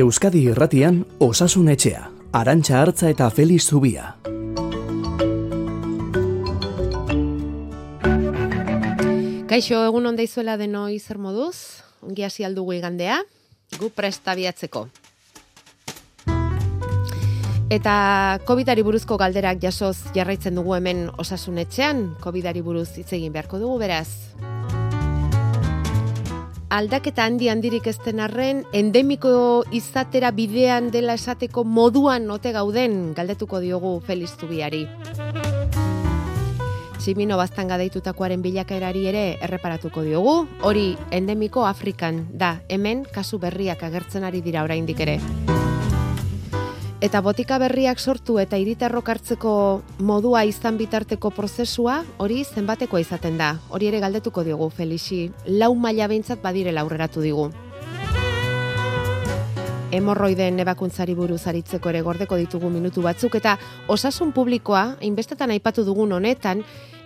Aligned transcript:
Euskadi 0.00 0.46
Irratian 0.48 1.02
Osasun 1.20 1.66
Etxea, 1.68 2.06
Arantxa 2.32 2.78
Artza 2.80 3.10
eta 3.12 3.26
Feliz 3.28 3.66
Zubia. 3.68 4.14
Kaixo, 9.50 9.82
egun 9.84 10.08
onda 10.08 10.24
izuela 10.24 10.56
deno 10.56 10.86
zer 10.96 11.18
moduz, 11.18 11.82
ongi 12.00 12.24
hasi 12.24 12.46
aldugu 12.48 12.72
igandea, 12.78 13.18
gu 13.76 13.90
presta 13.90 14.34
biatzeko. 14.34 14.86
Eta 17.68 18.40
COVID-ari 18.48 18.82
buruzko 18.82 19.18
galderak 19.20 19.60
jasoz 19.60 20.14
jarraitzen 20.16 20.54
dugu 20.54 20.78
hemen 20.78 21.10
osasun 21.18 21.58
etxean, 21.58 22.16
COVID-ari 22.24 22.62
buruz 22.62 22.88
hitz 22.96 23.12
egin 23.12 23.36
beharko 23.36 23.60
dugu 23.60 23.76
beraz. 23.84 24.08
Aldaketa 26.70 27.24
handi 27.26 27.48
handirik 27.50 27.88
ezten 27.90 28.20
arren, 28.22 28.60
endemiko 28.70 29.30
izatera 29.74 30.30
bidean 30.30 30.92
dela 30.94 31.16
esateko 31.18 31.64
moduan 31.66 32.28
note 32.30 32.52
gauden 32.54 33.10
galdetuko 33.16 33.58
diogu 33.58 33.96
Feliz 34.06 34.30
Zubiari. 34.38 34.84
Tximino 37.00 37.40
bastan 37.40 37.72
gadaitutakoaren 37.74 38.44
bilakaerari 38.46 39.02
ere 39.10 39.24
erreparatuko 39.42 40.04
diogu, 40.06 40.36
hori 40.62 40.92
endemiko 41.10 41.66
Afrikan 41.66 42.28
da, 42.30 42.60
hemen 42.68 43.02
kasu 43.02 43.42
berriak 43.42 43.82
agertzen 43.82 44.22
ari 44.22 44.44
dira 44.46 44.62
oraindik 44.62 45.02
ere. 45.02 45.18
Eta 47.00 47.22
botika 47.24 47.56
berriak 47.56 47.96
sortu 47.96 48.34
eta 48.42 48.58
hiritarrok 48.60 49.06
hartzeko 49.08 49.50
modua 50.04 50.42
izan 50.44 50.76
bitarteko 50.76 51.30
prozesua, 51.32 52.02
hori 52.20 52.42
zenbatekoa 52.44 53.00
izaten 53.00 53.38
da. 53.40 53.54
Hori 53.72 53.88
ere 53.88 54.02
galdetuko 54.04 54.44
diogu 54.44 54.68
Felixi, 54.68 55.30
lau 55.46 55.72
maila 55.74 56.10
behintzat 56.12 56.42
badire 56.44 56.74
laurreratu 56.76 57.24
digu. 57.24 57.46
Hemorroiden 59.96 60.60
ebakuntzari 60.60 61.14
buruz 61.16 61.40
aritzeko 61.48 61.88
ere 61.88 62.02
gordeko 62.04 62.36
ditugu 62.36 62.68
minutu 62.70 63.00
batzuk 63.02 63.38
eta 63.40 63.56
osasun 63.88 64.34
publikoa, 64.36 64.98
inbestetan 65.00 65.56
aipatu 65.56 65.86
dugun 65.88 66.12
honetan, 66.12 66.60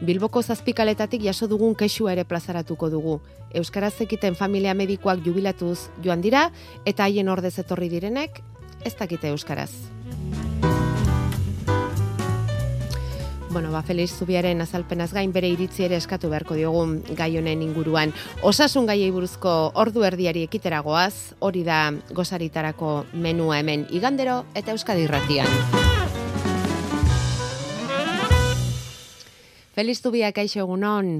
Bilboko 0.04 0.42
zazpikaletatik 0.42 1.22
jaso 1.22 1.46
dugun 1.46 1.76
kexua 1.78 2.12
ere 2.12 2.24
plazaratuko 2.26 2.90
dugu. 2.90 3.20
Euskaraz 3.54 3.94
ekiten 4.02 4.34
familia 4.34 4.74
medikoak 4.74 5.22
jubilatuz 5.24 5.86
joan 6.02 6.20
dira 6.20 6.48
eta 6.84 7.06
haien 7.06 7.30
ordez 7.30 7.54
etorri 7.62 7.88
direnek 7.88 8.42
ez 8.84 8.94
dakite 8.96 9.28
euskaraz. 9.28 9.70
Bueno, 13.54 13.70
ba, 13.70 13.84
Feliz 13.86 14.10
Zubiaren 14.18 14.58
azalpenaz 14.64 15.12
gain 15.14 15.30
bere 15.30 15.46
iritzi 15.46 15.84
ere 15.86 15.94
eskatu 15.94 16.26
beharko 16.32 16.56
diogun 16.58 16.96
gai 17.14 17.36
honen 17.38 17.60
inguruan. 17.62 18.10
Osasun 18.42 18.88
gaiei 18.90 19.12
buruzko 19.14 19.70
ordu 19.78 20.02
erdiari 20.02 20.42
ekiteragoaz, 20.42 21.36
hori 21.38 21.62
da 21.62 21.92
gozaritarako 22.10 23.04
menua 23.14 23.60
hemen 23.60 23.86
igandero 23.94 24.40
eta 24.58 24.74
Euskadi 24.74 25.06
irratian. 25.06 25.46
Feliz 29.74 30.00
Zubia, 30.02 30.32
kaixo 30.34 30.58
egunon. 30.66 31.14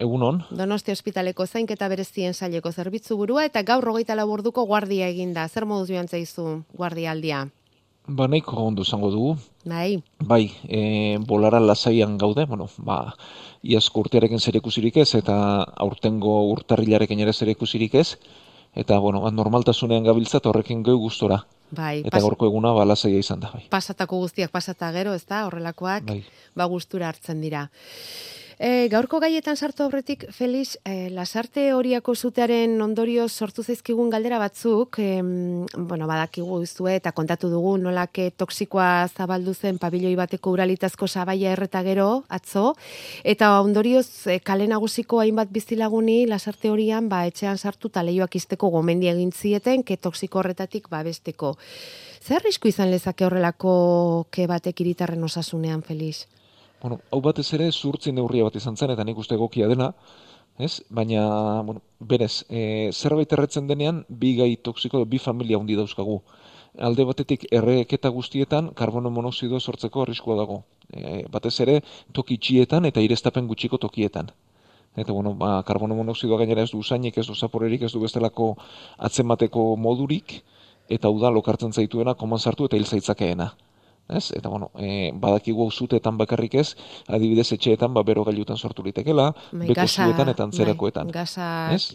Egunon. 0.00 0.42
Donosti 0.56 0.92
ospitaleko 0.94 1.44
zainketa 1.46 1.88
berezien 1.92 2.32
saileko 2.34 2.72
zerbitzu 2.72 3.16
burua 3.20 3.44
eta 3.44 3.62
gaur 3.68 3.84
rogeita 3.84 4.14
laborduko 4.16 4.64
guardia 4.66 5.08
eginda. 5.12 5.46
Zer 5.48 5.66
moduz 5.68 5.90
joan 5.92 6.08
zaizu 6.08 6.62
guardia 6.72 7.10
aldia? 7.12 7.42
Ba, 8.08 8.26
nahiko 8.26 8.56
ondo 8.64 8.82
zango 8.82 9.10
dugu. 9.12 9.34
Bai. 9.68 10.00
Bai, 10.24 10.46
e, 10.66 11.18
bolara 11.28 11.60
lasaian 11.60 12.16
gaude, 12.18 12.46
bueno, 12.48 12.66
ba, 12.78 13.12
iazko 13.62 14.00
urtearekin 14.06 14.40
zer 14.40 14.56
ikusirik 14.56 14.96
ez, 15.04 15.10
eta 15.14 15.36
aurtengo 15.84 16.32
urtarrilarekin 16.54 17.20
ere 17.20 17.32
zer 17.36 17.52
ikusirik 17.52 17.94
ez, 18.00 18.16
eta, 18.74 18.98
bueno, 18.98 19.20
ba, 19.20 19.30
normaltasunean 19.30 20.08
gabiltzat 20.08 20.48
horrekin 20.48 20.82
goi 20.82 20.96
gustora. 20.96 21.42
Bai, 21.70 22.00
Eta 22.02 22.18
gorko 22.24 22.48
eguna 22.48 22.72
ba, 22.74 22.88
lasaia 22.88 23.20
izan 23.20 23.44
da, 23.44 23.52
bai. 23.54 23.66
pasatako 23.70 24.24
guztiak 24.24 24.50
pasata 24.50 24.90
gero, 24.96 25.12
ez 25.14 25.26
da, 25.28 25.44
horrelakoak, 25.46 26.08
Bai. 26.08 26.24
ba 26.56 26.64
gustura 26.64 27.12
hartzen 27.12 27.40
dira. 27.44 27.68
E, 28.60 28.90
gaurko 28.92 29.22
gaietan 29.24 29.56
sartu 29.56 29.86
aurretik, 29.86 30.26
Felix, 30.36 30.74
e, 30.84 31.08
lasarte 31.16 31.62
horiako 31.72 32.12
zutearen 32.12 32.74
ondorio 32.84 33.24
sortu 33.32 33.62
zaizkigun 33.64 34.10
galdera 34.12 34.36
batzuk, 34.36 34.98
e, 35.00 35.22
bueno, 35.22 36.04
badakigu 36.10 36.58
izue 36.60 36.98
eta 36.98 37.14
kontatu 37.16 37.48
dugu 37.48 37.78
nolake 37.80 38.26
toksikoa 38.36 39.08
zabaldu 39.16 39.54
zen 39.54 39.78
pabiloi 39.80 40.12
bateko 40.18 40.52
uralitazko 40.52 41.08
sabaia 41.08 41.54
erreta 41.56 41.80
gero, 41.86 42.08
atzo, 42.28 42.74
eta 43.24 43.48
ondorioz 43.62 44.26
e, 44.26 44.36
kale 44.44 44.66
nagusiko 44.68 45.22
hainbat 45.22 45.48
bizilaguni 45.54 46.26
lasarte 46.28 46.68
horian 46.68 47.08
ba, 47.08 47.22
etxean 47.30 47.56
sartu 47.56 47.88
eta 47.88 48.02
lehioak 48.04 48.36
izteko 48.36 48.68
gomendi 48.74 49.08
egin 49.08 49.32
zieten, 49.32 49.86
ke 49.88 49.96
toksiko 49.96 50.42
horretatik 50.42 50.90
babesteko. 50.92 51.54
Zer 52.20 52.42
arrisku 52.42 52.68
izan 52.68 52.92
lezake 52.92 53.24
horrelako 53.24 54.26
ke 54.28 54.44
batek 54.52 54.84
iritarren 54.84 55.24
osasunean, 55.24 55.80
Felix? 55.80 56.26
Bueno, 56.82 57.00
hau 57.12 57.20
batez 57.20 57.46
ere 57.56 57.66
zurtzi 57.72 58.12
neurria 58.16 58.46
bat 58.46 58.54
izan 58.56 58.76
zen, 58.76 58.90
eta 58.94 59.04
nik 59.04 59.18
uste 59.20 59.36
egokia 59.36 59.66
dena, 59.68 59.90
ez? 60.58 60.80
Baina, 60.88 61.24
bueno, 61.66 61.82
berez, 62.12 62.44
e, 62.48 62.88
zerbait 62.92 63.32
erretzen 63.36 63.66
denean, 63.68 64.04
bi 64.08 64.32
gai 64.38 64.54
toksiko, 64.68 65.04
bi 65.04 65.20
familia 65.20 65.60
handi 65.60 65.76
dauzkagu. 65.76 66.20
Alde 66.88 67.04
batetik 67.04 67.44
erreketa 67.52 68.08
guztietan 68.14 68.72
karbono 68.80 69.10
monoxidoa 69.10 69.60
sortzeko 69.60 70.06
arriskua 70.06 70.38
dago. 70.40 70.62
E, 70.88 71.24
batez 71.28 71.56
ere 71.66 71.80
toki 72.16 72.38
txietan 72.38 72.88
eta 72.88 73.04
irestapen 73.04 73.50
gutxiko 73.50 73.78
tokietan. 73.84 74.30
Eta 74.96 75.12
bueno, 75.12 75.34
ba, 75.38 75.58
karbono 75.66 75.98
monoxidoa 76.00 76.38
gainera 76.40 76.64
ez 76.64 76.70
du 76.72 76.80
usainik, 76.80 77.18
ez 77.18 77.26
du 77.26 77.34
zaporerik, 77.34 77.82
ez 77.82 77.92
du 77.92 78.00
bestelako 78.00 78.54
atzemateko 78.98 79.74
modurik, 79.76 80.40
eta 80.88 81.12
da 81.20 81.30
lokartzen 81.30 81.72
zaituena 81.72 82.14
koman 82.14 82.38
sartu 82.38 82.64
eta 82.66 82.80
hil 82.80 82.88
zaitzakeena. 82.88 83.52
Ez? 84.10 84.32
Eta 84.34 84.48
bueno, 84.48 84.70
e, 84.78 85.12
badakigu 85.14 85.62
auzutetan 85.62 86.16
bakarrik 86.18 86.54
ez, 86.58 86.74
adibidez 87.08 87.52
etxeetan 87.52 87.94
ba 87.94 88.02
bero 88.02 88.24
gailutan 88.24 88.56
sortu 88.58 88.82
litekela, 88.82 89.28
Bai, 89.52 89.68
beko 89.68 89.80
gaza- 89.80 90.06
zuetan 90.06 90.28
eta 90.28 90.42
antzerakoetan. 90.48 91.06
Bai, 91.06 91.12
gaza 91.14 91.46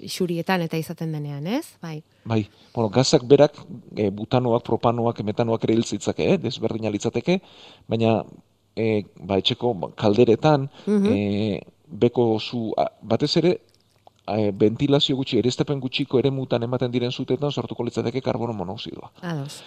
xurietan 0.08 0.62
eta 0.62 0.78
izaten 0.78 1.12
denean, 1.12 1.46
ez? 1.48 1.66
Bai. 1.82 2.02
Bai, 2.26 2.48
bueno, 2.74 2.90
gazak 2.90 3.24
berak, 3.28 3.54
e, 3.96 4.10
butanoak, 4.10 4.64
propanoak, 4.64 5.22
metanoak 5.24 5.64
ere 5.64 5.74
hil 5.74 5.84
zitzake, 5.84 6.34
eh? 6.34 6.38
desberdina 6.38 6.90
litzateke, 6.90 7.42
baina 7.88 8.24
e, 8.76 9.04
ba, 9.20 9.38
etxeko 9.38 9.74
kalderetan, 9.96 10.70
Mhm. 10.88 11.06
e, 11.14 11.62
beko 11.88 12.40
zu, 12.40 12.74
batez 13.02 13.38
ere, 13.38 13.60
e, 14.28 14.52
ventilazio 14.52 15.16
gutxi, 15.16 15.38
erestapen 15.40 15.80
gutxiko 15.80 16.20
ere 16.20 16.32
mutan 16.32 16.64
ematen 16.64 16.92
diren 16.92 17.12
zutetan 17.12 17.52
sortuko 17.52 17.84
litzateke 17.84 18.22
karbono 18.22 18.54
monoxidoa. 18.54 19.12
Ados. 19.22 19.62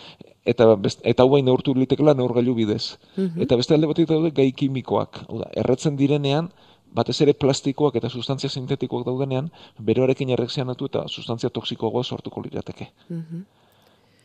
Eta, 0.45 0.67
best, 0.77 1.01
eta 1.05 1.23
hau 1.23 1.31
bain 1.31 1.45
neurtu 1.45 1.75
litekela 1.75 2.15
neurgailu 2.15 2.55
bidez. 2.55 2.97
Mhm. 3.17 3.43
Eta 3.43 3.57
beste 3.57 3.75
alde 3.75 3.87
batetik 3.87 4.09
daude 4.09 4.31
gai 4.31 4.53
kimikoak. 4.53 5.25
Hau 5.29 5.39
da, 5.43 5.51
erretzen 5.55 5.97
direnean, 5.97 6.51
batez 6.95 7.21
ere 7.21 7.35
plastikoak 7.35 7.97
eta 8.01 8.09
sustantzia 8.09 8.49
sintetikoak 8.51 9.05
daudenean, 9.07 9.51
beroarekin 9.79 10.31
erreakzionatu 10.31 10.87
eta 10.87 11.05
sustantzia 11.09 11.51
toksikoagoa 11.51 12.05
sortuko 12.05 12.41
lirateke. 12.43 12.89
Mhm. 13.09 13.45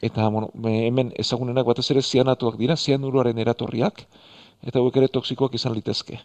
Eta 0.02 0.28
bueno, 0.30 0.50
me- 0.54 0.88
hemen 0.88 1.14
ezagunenak 1.18 1.66
batez 1.66 1.90
ere 1.92 2.02
zianatuak 2.02 2.58
dira, 2.58 2.76
zianuroaren 2.76 3.38
eratorriak, 3.38 4.06
eta 4.64 4.80
hauek 4.80 4.96
ere 4.98 5.08
toksikoak 5.08 5.54
izan 5.56 5.74
litezke. 5.74 6.20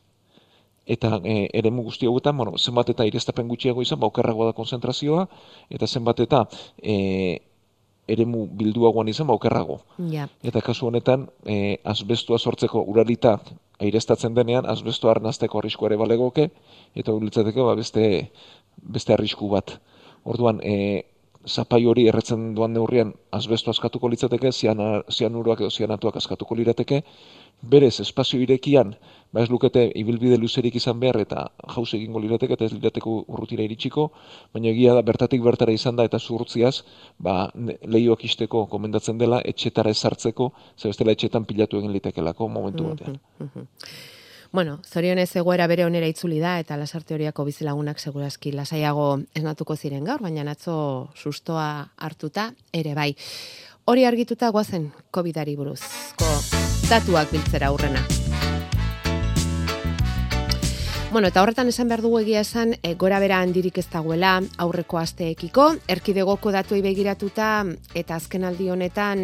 Eta 0.89 1.19
e, 1.21 1.49
eremu 1.53 1.85
guzti 1.85 2.09
hauetan, 2.09 2.37
bueno, 2.37 2.57
zenbat 2.57 2.89
eta 2.95 3.05
irestapen 3.09 3.49
gutxiago 3.51 3.85
izan, 3.85 4.01
ba, 4.01 4.09
okerragoa 4.09 4.51
da 4.51 4.57
konzentrazioa, 4.57 5.27
eta 5.71 5.87
zenbat 5.87 6.23
eta 6.25 6.47
e, 6.81 6.95
eremu 8.09 8.47
bilduagoan 8.57 9.11
izan, 9.13 9.29
ba, 9.29 9.37
okerrago. 9.37 9.83
Ja. 10.15 10.31
Eta 10.43 10.63
kasu 10.65 10.89
honetan, 10.89 11.29
e, 11.45 11.77
asbestua 11.85 12.39
sortzeko 12.39 12.87
uralita 12.89 13.37
airestatzen 13.85 14.35
denean, 14.35 14.67
asbestua 14.67 15.13
arnazteko 15.17 15.61
arrisku 15.61 15.87
ere 15.91 16.01
balegoke, 16.01 16.49
eta 16.97 17.13
hori 17.13 17.29
litzateke 17.29 17.69
ba, 17.69 17.77
beste, 17.79 18.09
beste 18.97 19.13
arrisku 19.15 19.53
bat. 19.53 19.77
Orduan, 20.25 20.65
e, 20.65 21.05
zapai 21.49 21.85
hori 21.87 22.07
erretzen 22.09 22.53
duan 22.55 22.73
neurrian 22.75 23.13
asbestu 23.33 23.71
askatuko 23.71 24.09
litzateke, 24.13 24.53
ziana, 24.53 25.03
zianuroak 25.11 25.63
edo 25.65 25.71
zianatuak 25.71 26.17
askatuko 26.21 26.57
lirateke, 26.59 27.03
berez 27.63 28.01
espazio 28.05 28.41
irekian, 28.41 28.95
ba 29.33 29.43
ez 29.43 29.51
lukete 29.51 29.85
ibilbide 29.95 30.39
luzerik 30.39 30.77
izan 30.81 31.01
behar 31.01 31.21
eta 31.21 31.49
jauz 31.75 31.89
egingo 31.95 32.21
lirateke 32.21 32.57
eta 32.57 32.65
ez 32.65 32.73
lirateko 32.73 33.25
urrutira 33.29 33.65
iritsiko, 33.67 34.11
baina 34.55 34.71
egia 34.73 34.95
da 34.97 35.03
bertatik 35.03 35.43
bertara 35.45 35.73
izan 35.73 35.97
da 35.97 36.07
eta 36.09 36.19
zuhurtziaz, 36.19 36.83
ba, 37.19 37.51
lehioak 37.55 38.25
isteko 38.25 38.67
komendatzen 38.67 39.19
dela, 39.19 39.43
etxetara 39.45 39.91
ezartzeko, 39.91 40.53
ze 40.77 40.89
bestela 40.89 41.13
etxetan 41.13 41.45
pilatu 41.45 41.79
egin 41.83 41.93
litekelako 41.93 42.49
momentu 42.49 42.89
batean. 42.89 43.21
Bueno, 44.51 44.79
zorionez 44.89 45.29
egoera 45.37 45.67
bere 45.69 45.85
onera 45.85 46.09
itzuli 46.09 46.39
da 46.41 46.55
eta 46.63 46.79
lasarte 46.81 47.15
horiako 47.15 47.45
bizilagunak 47.45 48.01
segurazki 48.01 48.53
lasaiago 48.57 49.19
esnatuko 49.37 49.77
ziren 49.77 50.09
gaur, 50.09 50.23
baina 50.25 50.47
atzo 50.51 51.11
sustoa 51.15 51.91
hartuta 51.97 52.53
ere 52.73 52.95
bai. 52.95 53.15
Hori 53.85 54.05
argituta 54.05 54.49
goazen 54.51 54.91
COVID-ari 55.13 55.57
buruzko 55.57 56.33
datuak 56.89 57.31
biltzera 57.33 57.69
aurrena. 57.69 58.28
Bueno, 61.11 61.29
eta 61.29 61.41
horretan 61.41 61.71
esan 61.71 61.89
behar 61.89 62.03
dugu 62.05 62.19
egia 62.21 62.43
esan, 62.45 62.75
e, 62.85 62.91
gora 63.01 63.17
bera 63.19 63.39
handirik 63.41 63.79
ez 63.81 63.87
dagoela 63.89 64.35
aurreko 64.61 64.99
asteekiko, 65.01 65.71
erkidegoko 65.89 66.51
datuei 66.53 66.83
begiratuta 66.85 67.47
eta 67.97 68.19
azken 68.21 68.45
aldi 68.45 68.67
honetan 68.69 69.23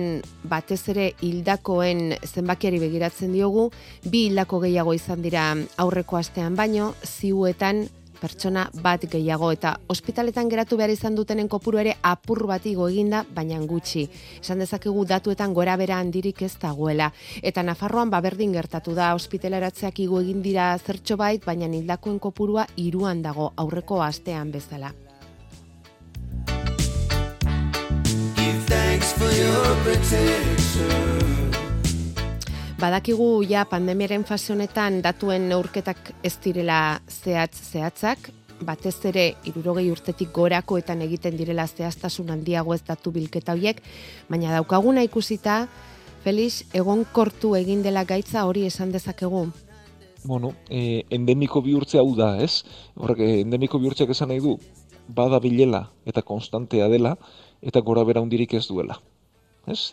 batez 0.49 0.81
ere 0.95 1.11
hildakoen 1.21 2.15
zenbakiari 2.25 2.81
begiratzen 2.81 3.37
diogu, 3.37 3.67
bi 4.09 4.25
hildako 4.31 4.63
gehiago 4.65 4.95
izan 4.97 5.21
dira 5.21 5.51
aurreko 5.85 6.17
astean 6.17 6.57
baino, 6.57 6.95
ziuetan 7.05 7.85
pertsona 8.25 8.65
bat 8.83 9.05
gehiago 9.11 9.51
eta 9.53 9.75
ospitaletan 9.93 10.49
geratu 10.49 10.79
behar 10.81 10.93
izan 10.95 11.17
dutenen 11.19 11.51
kopuru 11.53 11.83
ere 11.83 11.95
apur 12.03 12.47
bat 12.49 12.65
igo 12.71 12.89
eginda, 12.89 13.25
baina 13.37 13.61
gutxi. 13.69 14.07
Esan 14.41 14.65
dezakegu 14.65 15.05
datuetan 15.05 15.55
gora 15.55 15.77
bera 15.77 16.01
handirik 16.01 16.43
ez 16.43 16.55
dagoela. 16.61 17.11
Eta 17.43 17.63
Nafarroan 17.63 18.11
baberdin 18.11 18.53
gertatu 18.57 18.95
da 18.97 19.13
ospitaleratzeak 19.19 20.01
igo 20.07 20.21
egin 20.25 20.43
dira 20.43 20.73
zertxo 20.79 21.17
bait, 21.21 21.45
baina 21.45 21.69
hildakoen 21.69 22.19
kopurua 22.19 22.67
iruan 22.77 23.23
dago 23.23 23.53
aurreko 23.57 24.03
astean 24.03 24.53
bezala. 24.53 24.93
Badakigu 32.75 33.45
ja 33.47 33.63
pandemiaren 33.71 34.25
fase 34.27 34.51
honetan 34.53 34.97
datuen 35.03 35.45
neurketak 35.47 36.09
ez 36.27 36.33
direla 36.43 36.99
zehatz 37.07 37.55
zehatzak, 37.71 38.31
batez 38.67 38.97
ere 39.07 39.27
irurogei 39.47 39.85
urtetik 39.93 40.33
gorakoetan 40.35 41.05
egiten 41.07 41.37
direla 41.39 41.69
zehaztasun 41.69 42.33
handiago 42.35 42.75
ez 42.75 42.81
datu 42.83 43.13
bilketa 43.15 43.55
horiek, 43.55 43.79
baina 44.29 44.51
daukaguna 44.57 45.05
ikusita, 45.07 45.69
Felix, 46.25 46.65
egon 46.75 47.05
kortu 47.13 47.53
egin 47.55 47.85
dela 47.85 48.03
gaitza 48.09 48.43
hori 48.49 48.65
esan 48.67 48.91
dezakegu? 48.91 49.45
Bueno, 50.25 50.55
e, 50.67 51.05
endemiko 51.15 51.63
bihurtzea 51.63 52.03
hau 52.03 52.15
da, 52.19 52.33
ez? 52.43 52.65
Horrek, 52.97 53.21
e, 53.21 53.43
endemiko 53.45 53.79
bihurtzeak 53.79 54.11
esan 54.17 54.33
nahi 54.33 54.43
du, 54.43 54.57
bada 55.07 55.39
bilela 55.39 55.85
eta 56.11 56.25
konstantea 56.27 56.89
dela, 56.91 57.15
eta 57.63 57.85
gora 57.87 58.03
bera 58.09 58.25
hundirik 58.25 58.57
ez 58.59 58.65
duela. 58.67 58.99
Ez? 59.71 59.93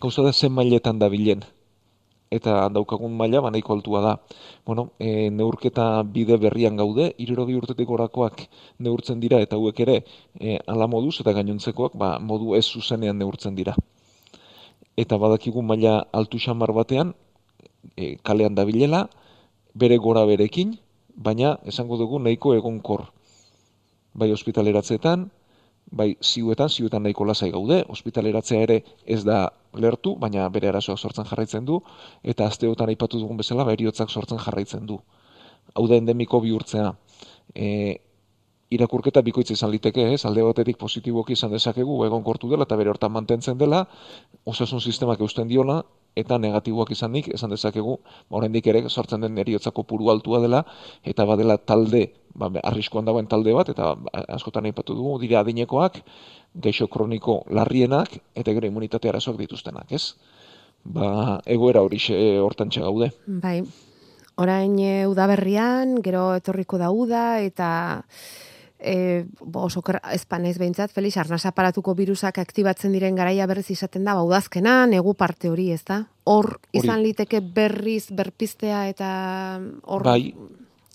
Gauza 0.00 0.24
da 0.24 0.32
zen 0.32 0.54
mailetan 0.56 1.02
da 1.02 1.10
bilen 1.12 1.44
eta 2.34 2.68
daukagun 2.74 3.14
maila 3.16 3.42
banaiko 3.46 3.74
altua 3.74 4.00
da. 4.02 4.12
Bueno, 4.66 4.90
e, 4.98 5.30
neurketa 5.30 6.02
bide 6.02 6.38
berrian 6.42 6.76
gaude, 6.76 7.12
irurogi 7.18 7.56
urtetik 7.60 7.90
orakoak 7.90 8.46
neurtzen 8.78 9.20
dira 9.22 9.40
eta 9.44 9.56
hauek 9.56 9.80
ere 9.86 10.00
e, 10.40 10.58
ala 10.66 10.88
moduz 10.90 11.20
eta 11.20 11.34
gainontzekoak 11.36 11.98
ba, 12.00 12.18
modu 12.18 12.54
ez 12.58 12.64
zuzenean 12.64 13.18
neurtzen 13.18 13.54
dira. 13.54 13.76
Eta 14.96 15.18
badakigu 15.18 15.62
maila 15.62 16.00
altu 16.12 16.38
xamar 16.38 16.72
batean, 16.72 17.14
e, 17.96 18.16
kalean 18.22 18.54
dabilela, 18.54 19.08
bere 19.74 19.98
gora 19.98 20.24
berekin, 20.26 20.76
baina 21.14 21.58
esango 21.66 21.98
dugu 21.98 22.18
nahiko 22.18 22.54
egonkor. 22.54 23.08
Bai 24.14 24.30
ospitaleratzeetan, 24.30 25.28
bai 25.90 26.14
ziuetan, 26.22 26.70
ziuetan 26.70 27.02
nahiko 27.02 27.26
lasai 27.26 27.50
gaude, 27.50 27.82
ospitaleratzea 27.88 28.62
ere 28.66 28.82
ez 29.04 29.24
da 29.26 29.50
lertu, 29.80 30.14
baina 30.20 30.48
bere 30.48 30.68
arazoak 30.68 30.98
sortzen 30.98 31.26
jarraitzen 31.28 31.64
du, 31.64 31.80
eta 32.22 32.46
asteotan 32.46 32.88
aipatu 32.88 33.20
dugun 33.20 33.36
bezala, 33.36 33.64
bai 33.64 33.76
sortzen 34.08 34.38
jarraitzen 34.38 34.86
du. 34.86 35.00
Hau 35.74 35.86
da 35.88 35.96
endemiko 35.96 36.40
bihurtzea. 36.40 36.94
E, 37.54 37.98
irakurketa 38.70 39.22
bikoitz 39.22 39.50
izan 39.50 39.70
liteke, 39.70 40.12
ez, 40.14 40.24
alde 40.24 40.42
batetik 40.42 40.78
positiboki 40.78 41.32
izan 41.32 41.50
dezakegu, 41.50 42.04
egon 42.06 42.22
kortu 42.22 42.48
dela, 42.48 42.64
eta 42.64 42.76
bere 42.76 42.90
hortan 42.90 43.12
mantentzen 43.12 43.58
dela, 43.58 43.84
osasun 44.44 44.80
sistemak 44.80 45.20
eusten 45.20 45.48
diola, 45.48 45.82
eta 46.16 46.38
negatiboak 46.38 46.92
izanik, 46.94 47.28
esan 47.34 47.50
dezakegu, 47.50 47.96
oraindik 48.30 48.66
ere 48.70 48.84
sortzen 48.88 49.24
den 49.26 49.38
eriotzako 49.38 49.82
puru 49.82 50.10
altua 50.12 50.40
dela, 50.42 50.62
eta 51.02 51.26
badela 51.26 51.56
talde 51.58 52.06
ba, 52.34 52.50
arriskoan 52.62 53.08
dagoen 53.08 53.26
talde 53.30 53.54
bat, 53.54 53.70
eta 53.74 53.94
askotan 54.36 54.68
aipatu 54.70 54.94
dugu, 54.94 55.16
dira 55.22 55.40
adinekoak, 55.42 56.00
geixo 56.66 56.88
kroniko 56.90 57.42
larrienak, 57.50 58.14
eta 58.34 58.54
gero 58.54 58.70
immunitate 58.70 59.10
arazoak 59.10 59.40
dituztenak, 59.42 59.90
ez? 59.92 60.14
Ba, 60.84 61.40
egoera 61.46 61.82
hori 61.82 61.98
hortan 62.44 62.70
gaude. 62.74 63.10
Bai, 63.26 63.62
orain 64.36 64.78
e, 64.78 65.06
udaberrian, 65.10 66.00
gero 66.02 66.34
etorriko 66.36 66.78
da 66.78 66.90
uda, 66.90 67.24
eta 67.40 67.70
e, 68.84 69.24
oso 69.54 69.82
espanez 70.12 70.58
behintzat, 70.60 70.92
Felix, 70.92 71.16
arnaz 71.16 71.44
aparatuko 71.48 71.94
virusak 71.96 72.38
aktibatzen 72.42 72.92
diren 72.92 73.16
garaia 73.16 73.46
berriz 73.48 73.70
izaten 73.72 74.04
da, 74.04 74.14
baudazkena, 74.18 74.84
negu 74.90 75.14
parte 75.14 75.48
hori, 75.48 75.70
ez 75.72 75.82
da? 75.88 76.04
Hor, 76.28 76.58
izan 76.76 77.02
liteke 77.02 77.40
berriz, 77.40 78.06
berpistea, 78.12 78.84
eta 78.92 79.08
hor... 79.82 80.04
Bai, 80.04 80.34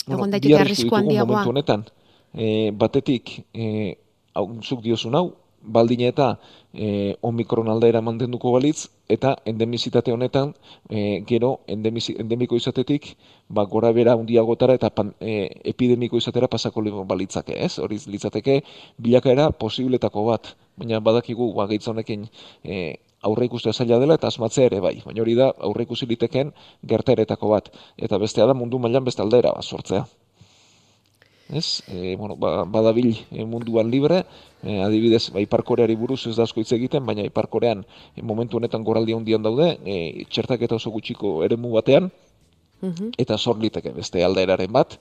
egon 0.07 0.31
daiteke 0.35 0.61
arrisku 0.61 0.95
handiagoa. 0.95 1.43
honetan, 1.49 1.85
e, 2.33 2.69
batetik, 2.71 3.39
e, 3.53 3.95
hau, 4.37 4.47
zuk 4.61 4.85
diozun 4.85 5.17
hau, 5.17 5.27
baldin 5.61 6.01
eta 6.07 6.39
e, 6.73 7.15
omikron 7.21 7.69
aldaera 7.69 8.01
mantenduko 8.01 8.51
balitz, 8.51 8.89
eta 9.09 9.35
endemizitate 9.45 10.13
honetan, 10.13 10.53
e, 10.89 11.21
gero 11.27 11.59
endemiko 11.67 12.55
izatetik, 12.55 13.15
ba, 13.49 13.65
gora 13.65 13.91
bera 13.91 14.15
hundiagotara 14.15 14.77
eta 14.77 14.89
pan, 14.89 15.13
e, 15.19 15.49
epidemiko 15.73 16.17
izatera 16.17 16.47
pasako 16.47 16.81
balitzake, 17.05 17.57
ez? 17.57 17.79
Hori 17.79 17.99
litzateke 18.07 18.61
bilakaera 18.97 19.51
posibletako 19.51 20.25
bat, 20.25 20.55
baina 20.77 20.99
badakigu, 20.99 21.53
ba, 21.53 21.67
honekin, 21.67 22.29
e, 22.63 22.95
aurre 23.21 23.45
ikustea 23.49 23.73
zaila 23.73 23.99
dela 23.99 24.15
eta 24.15 24.27
asmatzea 24.27 24.69
ere 24.69 24.79
bai. 24.79 24.95
Baina 25.05 25.21
hori 25.21 25.35
da 25.35 25.51
aurre 25.67 25.83
ikusi 25.83 26.07
liteken 26.07 26.53
gerteretako 26.87 27.49
bat. 27.55 27.69
Eta 27.97 28.17
bestea 28.17 28.47
da 28.47 28.53
mundu 28.53 28.79
mailan 28.79 29.03
beste 29.03 29.21
aldera 29.21 29.51
bat 29.55 29.63
sortzea. 29.63 30.05
Ez? 31.49 31.81
E, 31.87 32.15
bueno, 32.15 32.35
ba, 32.37 32.63
badabil 32.63 33.25
e, 33.31 33.43
munduan 33.43 33.89
libre, 33.89 34.25
e, 34.61 34.81
adibidez, 34.85 35.31
ba, 35.33 35.41
iparkoreari 35.41 35.95
buruz 35.97 36.27
ez 36.29 36.35
da 36.37 36.45
asko 36.45 36.61
hitz 36.61 36.71
egiten, 36.77 37.01
baina 37.05 37.25
iparkorean 37.25 37.81
e, 38.13 38.21
momentu 38.21 38.59
honetan 38.59 38.85
goraldi 38.85 39.15
handian 39.17 39.41
daude, 39.41 39.71
e, 39.81 40.25
txertak 40.29 40.61
eta 40.61 40.77
oso 40.77 40.93
gutxiko 40.93 41.39
eremu 41.47 41.73
batean, 41.73 42.11
mhm. 42.81 43.15
eta 43.17 43.37
zor 43.37 43.57
liteke 43.57 43.95
beste 43.97 44.21
aldaeraren 44.23 44.71
bat, 44.71 44.99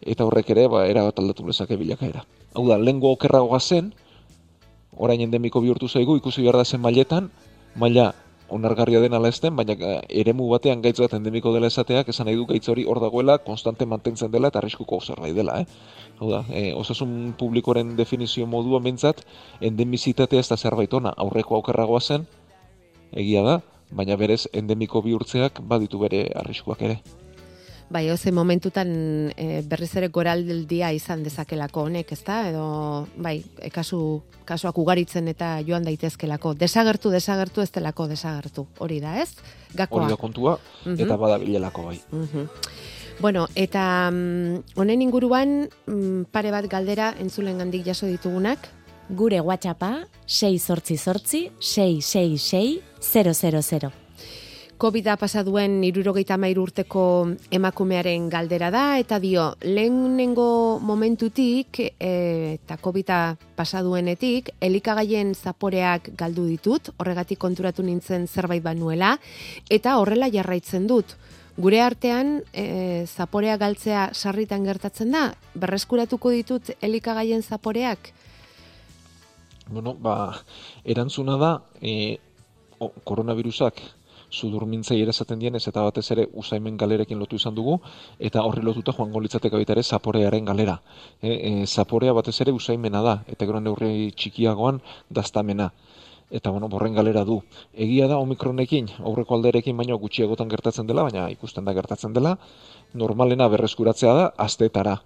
eta 0.00 0.24
horrek 0.24 0.54
ere, 0.56 0.66
ba, 0.72 0.86
era 0.88 1.04
bat 1.04 1.20
aldatu 1.20 1.44
lezake 1.46 1.76
bilakaera. 1.76 2.24
Hau 2.56 2.64
da, 2.70 2.80
lengo 2.80 3.12
okerragoa 3.12 3.60
zen, 3.60 3.92
orain 4.96 5.20
endemiko 5.20 5.60
bihurtu 5.60 5.88
zaigu, 5.88 6.16
ikusi 6.16 6.40
behar 6.46 6.62
da 6.62 6.64
zen 6.64 6.80
mailetan, 6.80 7.28
maila 7.76 8.14
onargarria 8.50 9.00
den 9.00 9.14
ala 9.14 9.30
ezten, 9.32 9.54
baina 9.56 9.76
eh, 9.78 10.00
eremu 10.22 10.48
batean 10.50 10.82
gaitz 10.82 10.98
bat 11.00 11.14
endemiko 11.18 11.52
dela 11.54 11.70
esateak, 11.70 12.10
esan 12.12 12.28
nahi 12.28 12.38
du 12.38 12.46
gaitz 12.48 12.66
hori 12.68 12.84
hor 12.84 13.00
dagoela, 13.02 13.38
konstante 13.46 13.86
mantentzen 13.86 14.32
dela 14.34 14.50
eta 14.50 14.60
arriskuko 14.62 15.00
zerbait 15.00 15.34
dela. 15.36 15.60
Eh? 15.60 15.66
Hau 16.20 16.30
da, 16.30 16.42
e, 16.50 16.72
osasun 16.74 17.34
publikoren 17.38 17.94
definizio 17.96 18.46
modua 18.46 18.82
mentzat, 18.84 19.24
endemizitatea 19.60 20.42
ez 20.42 20.50
da 20.50 20.58
zerbait 20.58 20.94
ona, 20.94 21.14
aurreko 21.16 21.60
aukerragoa 21.60 22.00
zen, 22.00 22.26
egia 23.12 23.46
da, 23.46 23.60
baina 23.90 24.16
berez 24.16 24.44
endemiko 24.52 25.02
bihurtzeak 25.02 25.62
baditu 25.66 25.98
bere 26.02 26.28
arriskuak 26.42 26.86
ere. 26.86 27.00
Bai, 27.90 28.04
oze 28.10 28.30
momentutan 28.30 28.90
e, 29.34 29.62
berriz 29.66 29.90
ere 29.98 30.08
goraldia 30.14 30.92
izan 30.94 31.24
dezakelako 31.26 31.88
honek, 31.88 32.12
ezta? 32.14 32.36
Edo, 32.46 32.66
bai, 33.18 33.40
e, 33.58 33.70
kasu, 33.74 34.20
kasuak 34.46 34.78
ugaritzen 34.78 35.26
eta 35.32 35.56
joan 35.66 35.82
daitezkelako. 35.82 36.54
Desagertu, 36.60 37.10
desagertu, 37.10 37.64
ez 37.64 37.72
delako 37.74 38.06
desagertu. 38.06 38.68
Hori 38.78 39.00
da, 39.02 39.16
ez? 39.18 39.32
Gakoa. 39.74 40.04
Hori 40.04 40.14
da 40.14 40.18
kontua, 40.20 40.54
mhm. 40.84 41.00
eta 41.02 41.16
badabilelako 41.18 41.88
bai. 41.88 41.98
Mhm. 42.12 42.46
Bueno, 43.20 43.48
eta 43.58 43.82
mm, 44.12 44.78
honen 44.78 45.02
inguruan 45.02 45.56
mm, 45.66 46.30
pare 46.32 46.54
bat 46.54 46.70
galdera 46.70 47.10
entzulen 47.18 47.58
gandik 47.58 47.82
jaso 47.90 48.06
ditugunak. 48.06 48.70
Gure 49.10 49.40
WhatsAppa 49.42 50.06
6 50.30 50.62
sortzi 50.62 50.96
sortzi 50.96 51.42
6 51.58 52.06
6 52.06 52.38
6 52.38 52.80
000. 53.02 53.90
COVID-a 54.80 55.18
pasaduen 55.20 55.82
irurogeita 55.84 56.38
mairu 56.40 56.62
urteko 56.64 57.02
emakumearen 57.52 58.30
galdera 58.32 58.70
da, 58.72 58.84
eta 58.96 59.18
dio, 59.20 59.50
lehenengo 59.60 60.78
momentutik, 60.80 61.82
e, 61.84 62.12
eta 62.54 62.78
COVID-a 62.80 63.18
pasaduenetik, 63.58 64.48
elikagaien 64.64 65.34
zaporeak 65.34 66.08
galdu 66.16 66.46
ditut, 66.48 66.88
horregatik 66.96 67.42
konturatu 67.44 67.84
nintzen 67.84 68.24
zerbait 68.24 68.64
banuela, 68.64 69.18
eta 69.68 69.98
horrela 70.00 70.30
jarraitzen 70.32 70.88
dut. 70.88 71.12
Gure 71.60 71.84
artean, 71.84 72.38
e, 72.56 73.04
zaporea 73.04 73.60
galtzea 73.60 74.08
sarritan 74.14 74.64
gertatzen 74.64 75.12
da, 75.12 75.26
berreskuratuko 75.60 76.32
ditut 76.32 76.72
elikagaien 76.80 77.44
zaporeak? 77.44 78.14
Bueno, 79.68 79.92
ba, 79.92 80.40
erantzuna 80.88 81.36
da, 81.36 81.56
e, 81.84 82.16
koronavirusak 83.04 83.99
sudurmintzei 84.30 85.00
ere 85.02 85.10
esaten 85.10 85.38
dienez 85.38 85.62
eta 85.68 85.82
batez 85.82 86.06
ere 86.14 86.26
usaimen 86.42 86.76
galerekin 86.76 87.18
lotu 87.18 87.36
izan 87.36 87.54
dugu 87.54 87.78
eta 88.18 88.42
horri 88.46 88.62
lotuta 88.62 88.94
joango 88.96 89.20
litzateke 89.20 89.56
baita 89.56 89.74
ere 89.76 89.82
zaporearen 89.82 90.44
galera. 90.44 90.80
E, 91.22 91.30
e, 91.32 91.66
zaporea 91.66 92.12
batez 92.12 92.40
ere 92.40 92.52
usaimena 92.52 93.02
da 93.02 93.16
eta 93.26 93.46
gero 93.46 93.60
neurri 93.60 94.12
txikiagoan 94.16 94.80
daztamena. 95.10 95.72
eta 96.30 96.50
bueno, 96.50 96.68
borren 96.68 96.94
galera 96.94 97.24
du. 97.24 97.40
Egia 97.74 98.06
da 98.06 98.16
omikronekin, 98.22 98.86
aurreko 99.02 99.34
alderekin 99.34 99.76
baino 99.76 99.96
gutxiagotan 99.98 100.48
gertatzen 100.48 100.86
dela, 100.86 101.02
baina 101.02 101.28
ikusten 101.28 101.64
da 101.64 101.74
gertatzen 101.74 102.12
dela, 102.14 102.36
normalena 102.94 103.48
berreskuratzea 103.48 104.12
da 104.14 104.28
asteetara. 104.38 105.00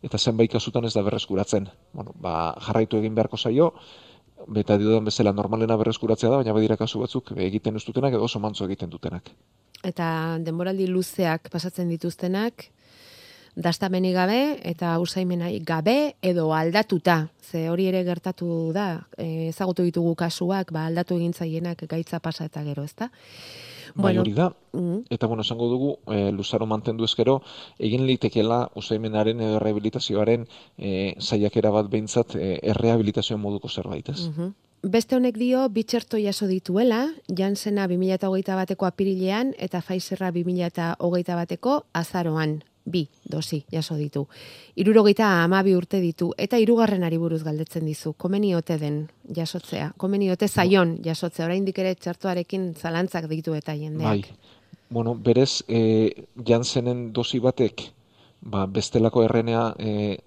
Eta 0.00 0.18
zenbait 0.18 0.52
kasutan 0.52 0.84
ez 0.84 0.94
da 0.94 1.02
berreskuratzen. 1.02 1.66
Bueno, 1.92 2.14
ba, 2.14 2.54
jarraitu 2.68 3.00
egin 3.02 3.18
beharko 3.18 3.36
zaio, 3.36 3.72
beta 4.48 4.76
diodan 4.78 5.04
bezala 5.04 5.32
normalena 5.32 5.76
berreskuratzea 5.76 6.30
da, 6.30 6.40
baina 6.42 6.54
badira 6.56 6.76
kasu 6.80 7.00
batzuk 7.00 7.32
egiten 7.36 7.76
ez 7.76 7.84
dutenak 7.84 8.14
edo 8.16 8.24
oso 8.24 8.40
mantzo 8.40 8.64
egiten 8.64 8.90
dutenak. 8.90 9.30
Eta 9.84 10.38
denboraldi 10.44 10.86
luzeak 10.88 11.48
pasatzen 11.52 11.88
dituztenak, 11.88 12.68
dastameni 13.56 14.12
gabe 14.12 14.60
eta 14.62 14.98
usaimenai 15.02 15.58
gabe 15.66 16.14
edo 16.22 16.50
aldatuta. 16.54 17.28
Ze 17.42 17.68
hori 17.70 17.88
ere 17.90 18.04
gertatu 18.04 18.70
da, 18.72 19.06
ezagutu 19.18 19.82
ditugu 19.82 20.14
kasuak, 20.14 20.72
ba 20.72 20.86
aldatu 20.86 21.16
egin 21.18 21.32
zaienak 21.34 21.84
gaitza 21.88 22.20
pasa 22.20 22.46
eta 22.46 22.62
gero, 22.64 22.84
ezta? 22.84 23.10
Bai, 23.94 24.16
hori 24.18 24.32
da. 24.32 24.50
Mm. 24.72 25.04
Eta 25.10 25.26
bueno, 25.26 25.42
esango 25.42 25.68
dugu, 25.68 25.92
e, 26.06 26.30
luzaro 26.32 26.66
mantendu 26.66 27.04
ezkero 27.04 27.40
egin 27.78 28.06
litekela 28.06 28.70
usaimenaren 28.76 29.40
edo 29.40 29.58
rehabilitazioaren 29.58 30.46
e, 30.78 31.14
saiakera 31.18 31.70
bat 31.74 31.90
behintzat 31.90 32.36
e, 32.36 32.58
errehabilitazio 32.74 33.38
moduko 33.38 33.68
zerbait, 33.68 34.08
ez? 34.08 34.26
Mm 34.30 34.52
Beste 34.82 35.12
honek 35.12 35.36
dio, 35.36 35.66
bitxerto 35.68 36.16
jaso 36.16 36.46
dituela, 36.48 37.02
Jansena 37.28 37.84
2008 37.84 38.54
bateko 38.56 38.86
apirilean 38.88 39.52
eta 39.58 39.82
Pfizerra 39.84 40.30
2008 40.32 41.36
bateko 41.36 41.82
azaroan 41.92 42.62
bi 42.90 43.06
dosi 43.24 43.62
jaso 43.72 43.96
ditu. 43.96 44.26
Irurogeita 44.76 45.28
amabi 45.44 45.74
urte 45.76 46.00
ditu, 46.00 46.30
eta 46.38 46.58
irugarrenari 46.58 47.18
buruz 47.18 47.42
galdetzen 47.44 47.86
dizu, 47.86 48.12
komeniote 48.12 48.78
den 48.78 49.00
jasotzea, 49.36 49.92
komeniote 49.96 50.48
zaion 50.48 50.98
jasotzea, 51.04 51.46
oraindik 51.46 51.78
ere 51.78 51.94
txartuarekin 51.94 52.74
zalantzak 52.74 53.28
ditu 53.30 53.54
eta 53.54 53.74
jendeak. 53.78 54.26
Bai, 54.26 54.58
bueno, 54.90 55.14
berez, 55.14 55.62
e, 55.68 56.26
jansenen 56.46 57.12
dosi 57.12 57.38
batek, 57.38 57.86
ba, 58.40 58.66
bestelako 58.66 59.24
errenea 59.24 59.70
e, 59.78 60.18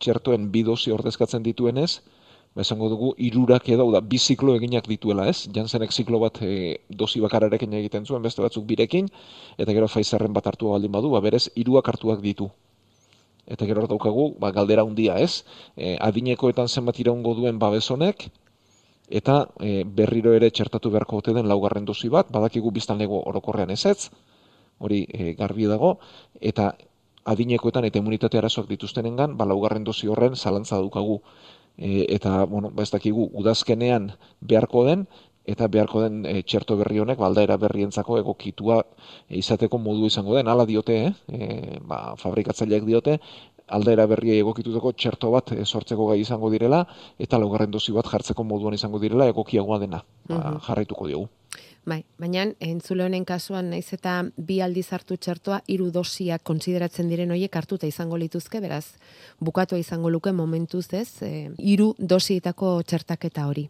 txertoen 0.00 0.50
bi 0.52 0.62
dosi 0.64 0.92
ordezkatzen 0.92 1.44
dituenez, 1.44 2.00
esango 2.60 2.88
dugu, 2.88 3.12
irurak 3.20 3.68
edo, 3.68 3.90
da, 3.92 4.00
bi 4.00 4.18
ziklo 4.18 4.54
eginak 4.56 4.86
dituela, 4.88 5.26
ez? 5.28 5.46
Jansenek 5.52 5.92
ziklo 5.92 6.20
bat 6.22 6.40
e, 6.42 6.78
dosi 6.88 7.20
bakararekin 7.20 7.74
egiten 7.80 8.06
zuen, 8.06 8.22
beste 8.24 8.42
batzuk 8.42 8.64
birekin, 8.68 9.10
eta 9.58 9.74
gero 9.76 9.88
Pfizerren 9.92 10.32
bat 10.32 10.46
hartu 10.46 10.72
baldin 10.72 10.92
badu, 10.92 11.10
ba, 11.12 11.20
berez, 11.20 11.46
iruak 11.54 11.88
hartuak 11.92 12.22
ditu. 12.24 12.48
Eta 13.46 13.68
gero 13.68 13.86
daukagu, 13.86 14.32
ba, 14.40 14.50
galdera 14.56 14.86
handia 14.86 15.18
ez? 15.22 15.44
E, 15.76 15.96
adinekoetan 16.00 16.68
zenbat 16.68 16.98
iraungo 17.00 17.36
duen 17.36 17.60
babesonek, 17.60 18.28
eta 19.06 19.44
e, 19.60 19.84
berriro 19.84 20.32
ere 20.34 20.50
txertatu 20.50 20.90
beharko 20.90 21.20
ote 21.20 21.36
den 21.36 21.48
laugarren 21.48 21.84
dosi 21.84 22.08
bat, 22.08 22.32
badakigu 22.32 22.72
biztan 22.74 22.98
lego 22.98 23.20
orokorrean 23.28 23.70
ezetz, 23.70 24.10
hori 24.78 25.04
e, 25.12 25.34
garbi 25.38 25.68
dago, 25.68 25.98
eta 26.40 26.72
adinekoetan 27.26 27.84
eta 27.84 27.98
immunitate 27.98 28.38
arazoak 28.38 28.68
dituztenengan, 28.70 29.36
ba, 29.36 29.44
laugarren 29.44 29.84
dosi 29.84 30.08
horren 30.08 30.36
zalantza 30.36 30.80
dukagu 30.80 31.20
e, 31.78 32.06
eta 32.14 32.44
bueno, 32.44 32.70
ba 32.70 32.82
ez 32.82 32.90
dakigu 32.90 33.30
udazkenean 33.32 34.12
beharko 34.40 34.84
den 34.84 35.06
eta 35.46 35.68
beharko 35.68 36.02
den 36.02 36.24
e, 36.26 36.42
txerto 36.42 36.76
berri 36.76 36.98
honek 36.98 37.18
baldaera 37.18 37.56
berrientzako 37.56 38.18
egokitua 38.18 38.82
izateko 39.28 39.78
modu 39.78 40.06
izango 40.06 40.34
den 40.36 40.48
hala 40.48 40.66
diote, 40.66 40.96
eh? 41.06 41.12
E, 41.28 41.78
ba, 41.86 42.16
fabrikatzaileak 42.18 42.88
diote 42.88 43.20
aldaera 43.66 44.06
berria 44.06 44.36
egokitutako 44.42 44.92
txerto 44.92 45.30
bat 45.34 45.52
e, 45.52 45.64
sortzeko 45.64 46.06
gai 46.10 46.20
izango 46.22 46.50
direla 46.50 46.84
eta 47.18 47.38
laugarren 47.38 47.70
dozi 47.70 47.94
bat 47.96 48.06
jartzeko 48.10 48.44
moduan 48.44 48.74
izango 48.74 49.00
direla 49.02 49.26
egokiagoa 49.32 49.80
dena. 49.82 50.02
Ba, 50.30 50.58
jarraituko 50.68 51.08
diogu. 51.10 51.28
Bai, 51.86 52.00
baina 52.18 52.48
entzule 52.66 53.04
honen 53.04 53.22
kasuan 53.24 53.68
naiz 53.70 53.92
eta 53.94 54.16
bi 54.48 54.56
aldiz 54.64 54.88
hartu 54.90 55.14
txertoa 55.22 55.60
hiru 55.70 55.92
dosiak 55.94 56.42
kontsideratzen 56.42 57.06
diren 57.12 57.30
hoiek 57.30 57.56
hartuta 57.56 57.86
izango 57.86 58.18
lituzke, 58.18 58.58
beraz 58.60 58.98
bukatua 59.38 59.78
izango 59.78 60.10
luke 60.10 60.32
momentuz, 60.34 60.88
ez? 60.98 61.22
E, 61.22 61.30
hiru 61.62 61.92
dosietako 61.98 62.80
txertaketa 62.82 63.46
hori. 63.46 63.68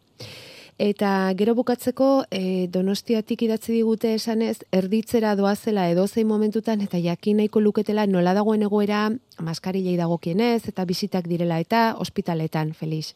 Eta 0.80 1.10
gero 1.36 1.52
bukatzeko 1.56 2.08
e, 2.30 2.40
Donostiatik 2.72 3.44
idatzi 3.44 3.74
digute 3.76 4.14
esanez 4.16 4.62
erditzera 4.72 5.34
doazela 5.36 5.84
edozein 5.92 6.28
momentutan 6.28 6.80
eta 6.84 7.00
jakin 7.00 7.42
nahiko 7.42 7.60
luketela 7.60 8.06
nola 8.08 8.32
dagoen 8.36 8.64
egoera 8.64 9.10
maskarilei 9.44 9.96
dagokienez 10.00 10.68
eta 10.72 10.88
bisitak 10.88 11.28
direla 11.28 11.60
eta 11.60 11.90
ospitaletan, 12.00 12.72
Felix. 12.72 13.12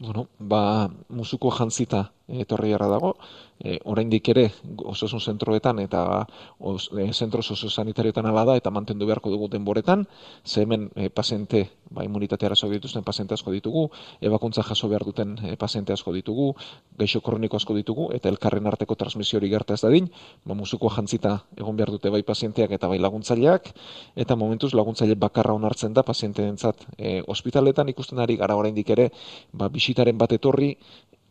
Bueno, 0.00 0.28
ba, 0.38 0.88
musuko 1.12 1.52
jantzita 1.52 2.06
etorri 2.38 2.72
dago, 2.72 3.16
e, 3.60 3.78
oraindik 3.84 4.28
ere 4.32 4.46
osasun 4.88 5.20
zentroetan 5.20 5.78
eta 5.84 6.26
os, 6.58 6.88
e, 6.96 7.12
zentro 7.12 7.42
sozio-sanitarioetan 7.42 8.26
ala 8.26 8.44
da 8.48 8.56
eta 8.56 8.70
mantendu 8.70 9.06
beharko 9.06 9.30
dugu 9.30 9.48
denboretan, 9.52 10.06
ze 10.44 10.62
hemen 10.62 10.90
e, 10.96 11.10
paziente, 11.10 11.70
ba, 11.90 12.04
imunitate 12.04 12.46
arazo 12.46 12.68
dituzten 12.68 13.04
paziente 13.04 13.34
asko 13.34 13.52
ditugu, 13.52 13.90
ebakuntza 14.20 14.62
jaso 14.62 14.88
behar 14.88 15.04
duten 15.04 15.36
e, 15.44 15.56
paziente 15.56 15.92
asko 15.92 16.12
ditugu, 16.12 16.54
gaixo 16.98 17.20
kroniko 17.20 17.56
asko 17.56 17.76
ditugu, 17.76 18.10
eta 18.16 18.28
elkarren 18.28 18.66
arteko 18.66 18.94
transmisio 18.94 19.38
hori 19.38 19.50
gerta 19.50 19.74
ez 19.74 19.82
dadin, 19.84 20.08
ba, 20.44 20.54
musuko 20.54 20.88
jantzita 20.88 21.36
egon 21.56 21.76
behar 21.76 21.92
dute 21.92 22.10
bai 22.10 22.22
pazienteak 22.22 22.72
eta 22.72 22.88
bai 22.88 22.98
laguntzaileak, 22.98 23.72
eta 24.16 24.36
momentuz 24.36 24.72
laguntzaile 24.74 25.14
bakarra 25.14 25.54
onartzen 25.54 25.94
da 25.94 26.02
paziente 26.02 26.42
dentzat 26.42 26.86
e, 26.96 27.20
ospitaletan 27.26 27.88
ikusten 27.92 28.18
ari 28.18 28.36
gara 28.40 28.56
oraindik 28.56 28.90
ere, 28.90 29.10
ba, 29.52 29.68
bisitaren 29.68 30.18
bat 30.18 30.32
etorri, 30.32 30.76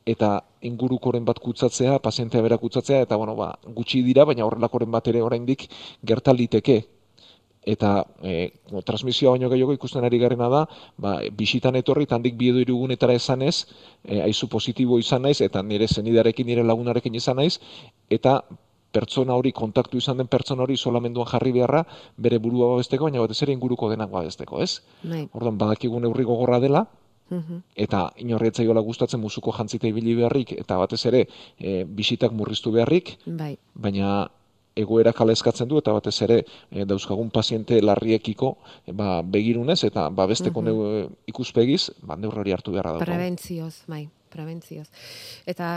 eta 0.05 0.43
ingurukoren 0.61 1.25
bat 1.25 1.39
kutsatzea, 1.39 1.99
pazientea 1.99 2.41
bera 2.41 2.57
kutsatzea, 2.57 3.01
eta 3.07 3.15
bueno, 3.15 3.35
ba, 3.35 3.53
gutxi 3.75 4.01
dira, 4.03 4.25
baina 4.25 4.45
horrelakoren 4.45 4.91
bat 4.91 5.07
ere 5.07 5.21
oraindik 5.21 5.67
gertaliteke 6.03 6.81
eta 7.69 8.05
e, 8.23 8.53
no, 8.71 8.81
transmisioa 8.81 9.35
baino 9.35 9.49
gehiago 9.51 9.75
ikusten 9.75 10.05
ari 10.07 10.19
garena 10.21 10.47
da, 10.49 10.63
ba, 10.97 11.19
bisitan 11.35 11.75
etorri, 11.75 12.07
tandik 12.07 12.37
biedo 12.39 12.61
irugunetara 12.63 13.13
esanez, 13.13 13.67
e, 14.03 14.21
aizu 14.23 14.47
positibo 14.49 14.99
izan 14.99 15.27
naiz, 15.27 15.39
eta 15.45 15.61
nire 15.63 15.87
zenidarekin, 15.87 16.47
nire 16.47 16.63
lagunarekin 16.63 17.15
izan 17.19 17.37
naiz, 17.41 17.59
eta 18.09 18.39
pertsona 18.95 19.35
hori, 19.37 19.51
kontaktu 19.53 19.99
izan 20.01 20.17
den 20.17 20.29
pertsona 20.31 20.65
hori 20.65 20.77
solamenduan 20.77 21.27
jarri 21.29 21.51
beharra, 21.53 21.83
bere 22.17 22.39
burua 22.39 22.71
babesteko, 22.73 23.05
baina 23.09 23.21
batez 23.21 23.43
ere 23.45 23.53
inguruko 23.53 23.91
denak 23.91 24.09
babesteko, 24.09 24.63
ez? 24.65 24.79
Bai. 25.03 25.27
Ordan 25.33 25.59
badakigun 25.61 26.07
neurri 26.07 26.25
gogorra 26.25 26.59
dela, 26.63 26.87
Eta 27.75 28.09
inorretzai 28.17 28.65
gola 28.65 28.81
gustatzen 28.81 29.21
musuko 29.21 29.53
jantzita 29.55 29.87
ibili 29.87 30.15
beharrik, 30.15 30.53
eta 30.63 30.77
batez 30.77 31.05
ere 31.05 31.25
e, 31.57 31.83
bisitak 31.85 32.31
murriztu 32.31 32.71
beharrik, 32.71 33.17
bai. 33.25 33.55
baina 33.73 34.27
egoera 34.79 35.13
kalezkatzen 35.13 35.67
du, 35.67 35.79
eta 35.81 35.93
batez 35.93 36.15
ere 36.25 36.43
e, 36.71 36.85
dauzkagun 36.85 37.29
paziente 37.29 37.81
larriekiko 37.81 38.55
e, 38.85 38.93
ba, 38.93 39.21
begirunez, 39.21 39.83
eta 39.83 40.09
ba, 40.09 40.27
besteko 40.27 40.61
mm 40.61 41.17
ikuspegiz, 41.29 41.91
ba, 42.01 42.15
neurri 42.15 42.53
hartu 42.53 42.71
beharra 42.71 42.97
dago. 42.97 43.05
Prebentzioz, 43.05 43.83
bai 43.87 44.07
prebentzioz. 44.29 44.87
Eta 45.49 45.69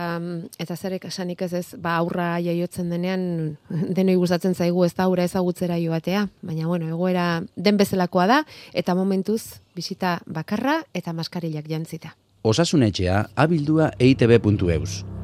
eta 0.62 0.76
zerek 0.76 1.06
esanik 1.10 1.42
ez 1.42 1.52
ez, 1.52 1.66
ba 1.78 1.96
aurra 2.00 2.36
jaiotzen 2.40 2.90
denean 2.92 3.56
denoi 3.68 4.16
gustatzen 4.20 4.54
zaigu 4.54 4.84
ez 4.84 4.92
da 4.94 5.08
aurra 5.08 5.24
ezagutzera 5.28 5.78
joatea, 5.80 6.26
baina 6.42 6.66
bueno, 6.66 6.88
egoera 6.88 7.42
den 7.56 7.80
bezalakoa 7.80 8.26
da 8.26 8.42
eta 8.72 8.94
momentuz 8.94 9.62
bisita 9.76 10.20
bakarra 10.26 10.82
eta 10.94 11.12
maskarilak 11.12 11.68
jantzita. 11.68 12.16
Osasunetxea 12.42 13.26
abildua 13.36 13.92
eitb.eus. 13.98 15.21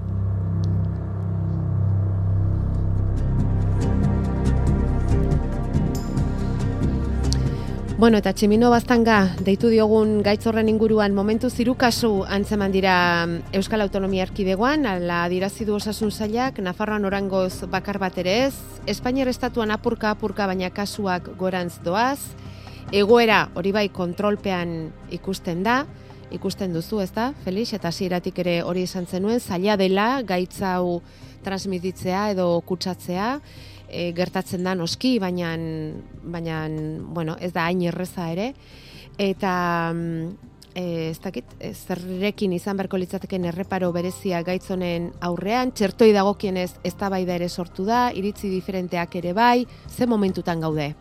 Bueno, 7.98 8.20
eta 8.22 8.30
tximino 8.30 8.68
baztanga, 8.70 9.32
deitu 9.42 9.72
diogun 9.72 10.20
gaitzorren 10.22 10.68
inguruan 10.70 11.16
momentu 11.16 11.48
zirukasu 11.50 12.20
antzeman 12.30 12.70
dira 12.70 12.92
mm, 13.26 13.56
Euskal 13.58 13.82
Autonomia 13.82 14.22
Erkidegoan, 14.22 14.86
ala 14.86 15.24
dirazidu 15.26 15.74
osasun 15.74 16.12
zailak, 16.14 16.60
Nafarroan 16.62 17.08
orangoz 17.10 17.66
bakar 17.66 17.98
bat 17.98 18.20
ere 18.22 18.36
ez, 18.44 18.54
Espainiar 18.86 19.26
Estatuan 19.26 19.74
apurka 19.74 20.12
apurka 20.14 20.46
baina 20.46 20.70
kasuak 20.70 21.32
gorantz 21.40 21.80
doaz, 21.82 22.20
egoera 22.94 23.48
hori 23.58 23.74
bai 23.74 23.88
kontrolpean 23.90 24.92
ikusten 25.18 25.66
da, 25.66 25.80
ikusten 26.30 26.70
duzu, 26.78 27.00
ez 27.02 27.10
da, 27.10 27.32
Felix, 27.42 27.72
eta 27.74 27.90
ziratik 27.90 28.38
ere 28.38 28.60
hori 28.62 28.86
izan 28.86 29.10
zenuen, 29.10 29.40
zaila 29.42 29.74
dela 29.74 30.22
gaitza 30.22 30.76
transmititzea 31.42 32.28
edo 32.36 32.46
kutsatzea, 32.62 33.40
e, 33.88 34.12
gertatzen 34.16 34.64
da 34.64 34.74
noski, 34.78 35.18
baina 35.18 35.54
baina 36.22 36.60
bueno, 37.14 37.36
ez 37.40 37.52
da 37.52 37.66
hain 37.66 37.82
erreza 37.88 38.30
ere 38.32 38.52
eta 39.18 39.52
e, 40.78 41.10
ez 41.10 41.18
dakit, 41.24 41.56
zerrekin 41.72 42.54
izan 42.54 42.78
beharko 42.78 43.00
litzateken 43.00 43.48
erreparo 43.50 43.90
berezia 43.92 44.42
gaitzonen 44.46 45.10
aurrean, 45.28 45.72
txertoi 45.72 46.12
dagokienez 46.14 46.70
eztabaida 46.86 47.34
ere 47.38 47.48
sortu 47.48 47.86
da, 47.88 48.08
iritzi 48.14 48.50
diferenteak 48.52 49.18
ere 49.20 49.34
bai, 49.34 49.66
ze 49.88 50.06
momentutan 50.06 50.60
gaude? 50.60 50.92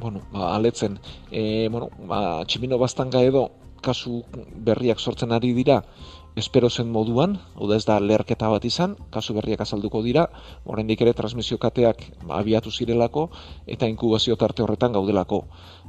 Bueno, 0.00 0.22
ba, 0.32 0.54
aletzen, 0.56 0.96
e, 1.30 1.68
bueno, 1.68 1.90
ba, 2.08 2.42
tximino 2.48 2.78
bastanga 2.80 3.20
edo 3.20 3.50
kasu 3.84 4.22
berriak 4.64 5.00
sortzen 5.00 5.32
ari 5.32 5.52
dira, 5.56 5.80
espero 6.36 6.70
zen 6.70 6.90
moduan, 6.92 7.38
hau 7.56 7.68
da 7.68 7.76
ez 7.76 7.84
da 7.84 7.98
leherketa 8.00 8.48
bat 8.48 8.64
izan, 8.64 8.96
kasu 9.10 9.34
berriak 9.34 9.60
azalduko 9.64 10.02
dira, 10.02 10.28
oraindik 10.64 11.00
ere 11.02 11.14
transmisio 11.14 11.58
kateak 11.58 12.04
abiatu 12.28 12.70
zirelako 12.70 13.30
eta 13.66 13.88
inkubazio 13.90 14.36
tarte 14.36 14.62
horretan 14.62 14.92
gaudelako. 14.92 15.44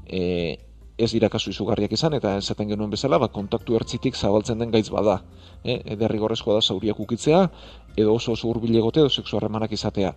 E, 0.07 0.57
ez 1.01 1.11
dira 1.13 1.29
kasu 1.33 1.49
izugarriak 1.49 1.93
izan 1.95 2.13
eta 2.13 2.35
esaten 2.37 2.69
genuen 2.69 2.91
bezala, 2.91 3.17
ba, 3.21 3.29
kontaktu 3.33 3.75
ertzitik 3.79 4.15
zabaltzen 4.15 4.59
den 4.61 4.71
gaitz 4.73 4.89
bada. 4.93 5.21
E, 5.63 5.95
gorrezkoa 5.95 6.59
da 6.59 6.61
zauriak 6.61 6.99
ukitzea, 6.99 7.47
edo 7.95 8.15
oso 8.15 8.33
oso 8.33 8.49
hurbilegote 8.49 8.99
edo 8.99 9.09
sexu 9.09 9.37
harremanak 9.37 9.71
izatea. 9.71 10.13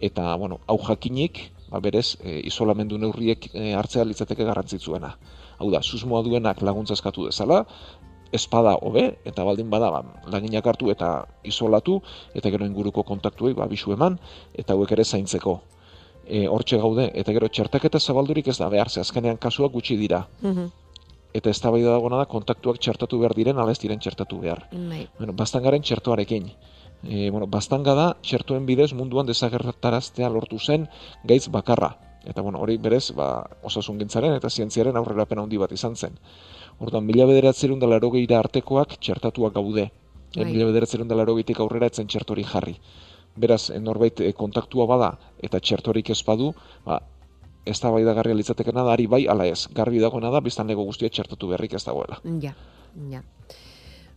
Eta, 0.00 0.34
bueno, 0.36 0.60
hau 0.66 0.78
jakinik, 0.88 1.52
ba, 1.70 1.80
berez, 1.80 2.16
e, 2.20 2.40
isolamendu 2.44 2.98
neurriek 2.98 3.50
e, 3.54 3.72
hartzea 3.74 4.04
litzateke 4.04 4.44
garrantzitzuena. 4.44 5.14
Hau 5.60 5.70
da, 5.70 5.82
susmoa 5.82 6.22
duenak 6.24 6.62
laguntza 6.62 6.96
eskatu 6.96 7.28
dezala, 7.28 7.64
espada 8.32 8.76
hobe 8.80 9.18
eta 9.24 9.44
baldin 9.44 9.70
bada 9.70 9.90
ba, 9.90 10.04
laginak 10.26 10.66
hartu 10.66 10.90
eta 10.90 11.26
isolatu 11.44 12.00
eta 12.34 12.50
gero 12.50 12.66
inguruko 12.66 13.02
kontaktuei 13.02 13.54
ba 13.54 13.66
bisu 13.66 13.92
eman 13.92 14.18
eta 14.54 14.74
hauek 14.74 14.92
ere 14.92 15.04
zaintzeko. 15.04 15.60
E, 16.26 16.46
hortxe 16.46 16.78
gaude 16.78 17.10
eta 17.14 17.32
gero 17.32 17.48
txertaketa 17.48 17.98
zabaldurik 17.98 18.48
ez 18.48 18.58
da 18.58 18.68
behar 18.68 18.90
ze 18.90 19.00
azkenean 19.00 19.36
kasuak 19.36 19.72
gutxi 19.72 19.96
dira. 19.96 20.26
Mm 20.42 20.70
Eta 21.32 21.50
ez 21.50 21.60
da 21.62 21.70
dagona 21.70 22.16
da 22.18 22.26
kontaktuak 22.26 22.80
txertatu 22.82 23.18
behar 23.20 23.34
diren 23.38 23.58
ala 23.58 23.70
ez 23.70 23.78
diren 23.78 24.00
txertatu 24.02 24.40
behar. 24.40 24.64
Bai. 24.72 25.06
Bueno, 25.16 25.32
bastangaren 25.32 25.82
txertuarekin. 25.82 26.50
E, 27.04 27.30
bueno, 27.30 27.46
bastanga 27.46 27.94
da 27.94 28.06
txertuen 28.20 28.66
bidez 28.66 28.92
munduan 28.92 29.26
desagertaraztea 29.26 30.28
lortu 30.28 30.58
zen 30.58 30.88
gaitz 31.24 31.46
bakarra. 31.48 31.94
Eta 32.24 32.42
bueno, 32.42 32.58
hori 32.60 32.76
berez, 32.76 33.12
ba, 33.16 33.46
osasungintzaren 33.64 34.34
eta 34.36 34.50
zientziaren 34.50 34.96
aurrerapen 34.96 35.38
handi 35.38 35.60
bat 35.60 35.72
izan 35.72 35.96
zen. 35.96 36.18
Orduan, 36.80 37.04
mila 37.04 37.26
bederatzerun 37.28 37.78
da 37.80 37.86
laro 37.86 38.10
artekoak 38.38 38.96
txertatuak 39.00 39.54
gaude. 39.54 39.90
E, 40.36 40.44
mila 40.44 40.66
bederatzerun 40.70 41.08
da 41.08 41.14
laro 41.14 41.36
aurrera 41.36 41.86
etzen 41.86 42.06
txertori 42.06 42.44
jarri. 42.44 42.76
Beraz, 43.36 43.70
norbait 43.78 44.20
e, 44.20 44.32
kontaktua 44.32 44.86
bada 44.86 45.18
eta 45.42 45.60
txertorik 45.60 46.10
ez 46.10 46.22
badu, 46.24 46.54
ba, 46.84 47.00
ez 47.66 47.78
da 47.80 47.90
bai 47.90 48.04
da 48.04 48.14
garria 48.14 48.34
litzatekena 48.34 48.84
da, 48.84 48.92
ari 48.92 49.06
bai, 49.06 49.26
ala 49.28 49.46
ez. 49.46 49.66
Garbi 49.74 50.00
dagoena 50.00 50.30
da, 50.30 50.40
biztan 50.40 50.66
lego 50.66 50.84
guztia 50.84 51.08
txertatu 51.08 51.48
berrik 51.52 51.74
ez 51.74 51.84
dagoela. 51.84 52.20
Ja, 52.40 52.54
ja. 53.10 53.22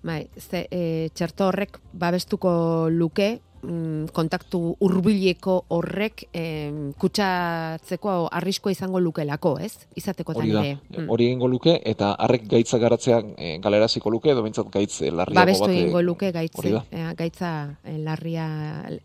Bai, 0.04 0.28
ze, 0.36 0.68
e, 0.70 1.10
txerto 1.16 1.48
horrek 1.48 1.80
babestuko 1.94 2.54
luke, 2.92 3.40
mm, 3.64 4.12
kontaktu 4.16 4.60
hurbileko 4.84 5.56
horrek 5.74 6.26
eh, 6.36 6.72
kutsatzeko 7.00 8.16
arriskoa 8.40 8.74
izango 8.76 9.00
lukelako, 9.04 9.56
ez? 9.64 9.88
Izateko 10.00 10.36
hori 10.36 10.52
da, 10.54 10.64
mm. 10.64 11.08
hori 11.14 11.28
egingo 11.30 11.50
luke 11.52 11.76
eta 11.94 12.14
harrek 12.26 12.46
gaitza 12.52 12.80
garatzean 12.82 13.34
e, 13.38 13.56
galeraziko 13.64 14.12
luke 14.14 14.32
edo 14.34 14.44
bintzat 14.46 14.70
gaitz 14.74 15.00
larriago 15.02 15.34
bat. 15.34 15.42
Babestu 15.42 15.70
egingo 15.72 16.04
luke 16.04 16.32
gaitze, 16.36 16.76
e, 16.92 17.06
gaitza 17.20 17.54
larria, 18.04 18.48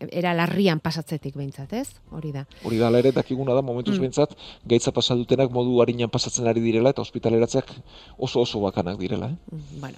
era 0.09 0.35
larrian 0.37 0.83
pasatzetik 0.83 1.37
bintzat, 1.39 1.73
ez? 1.73 1.87
Hori 2.15 2.33
da. 2.35 2.45
Hori 2.63 2.81
da, 2.81 2.91
ere 2.99 3.13
dakiguna 3.15 3.55
da, 3.57 3.63
momentuz 3.65 3.97
mm. 3.97 4.07
bintzat, 4.07 4.35
gaitza 4.69 4.93
pasadutenak 4.95 5.53
modu 5.55 5.79
harinan 5.83 6.11
pasatzen 6.11 6.47
ari 6.49 6.63
direla 6.63 6.93
eta 6.95 7.05
ospitaleratzeak 7.05 7.71
oso 8.17 8.43
oso 8.43 8.61
bakanak 8.65 8.99
direla. 8.99 9.31
Eh? 9.31 9.55
Mm, 9.55 9.81
bueno, 9.81 9.97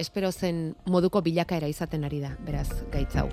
espero 0.00 0.32
zen 0.32 0.74
moduko 0.86 1.22
bilakaera 1.22 1.68
izaten 1.68 2.04
ari 2.08 2.24
da, 2.24 2.34
beraz, 2.46 2.68
gaitzau. 2.92 3.28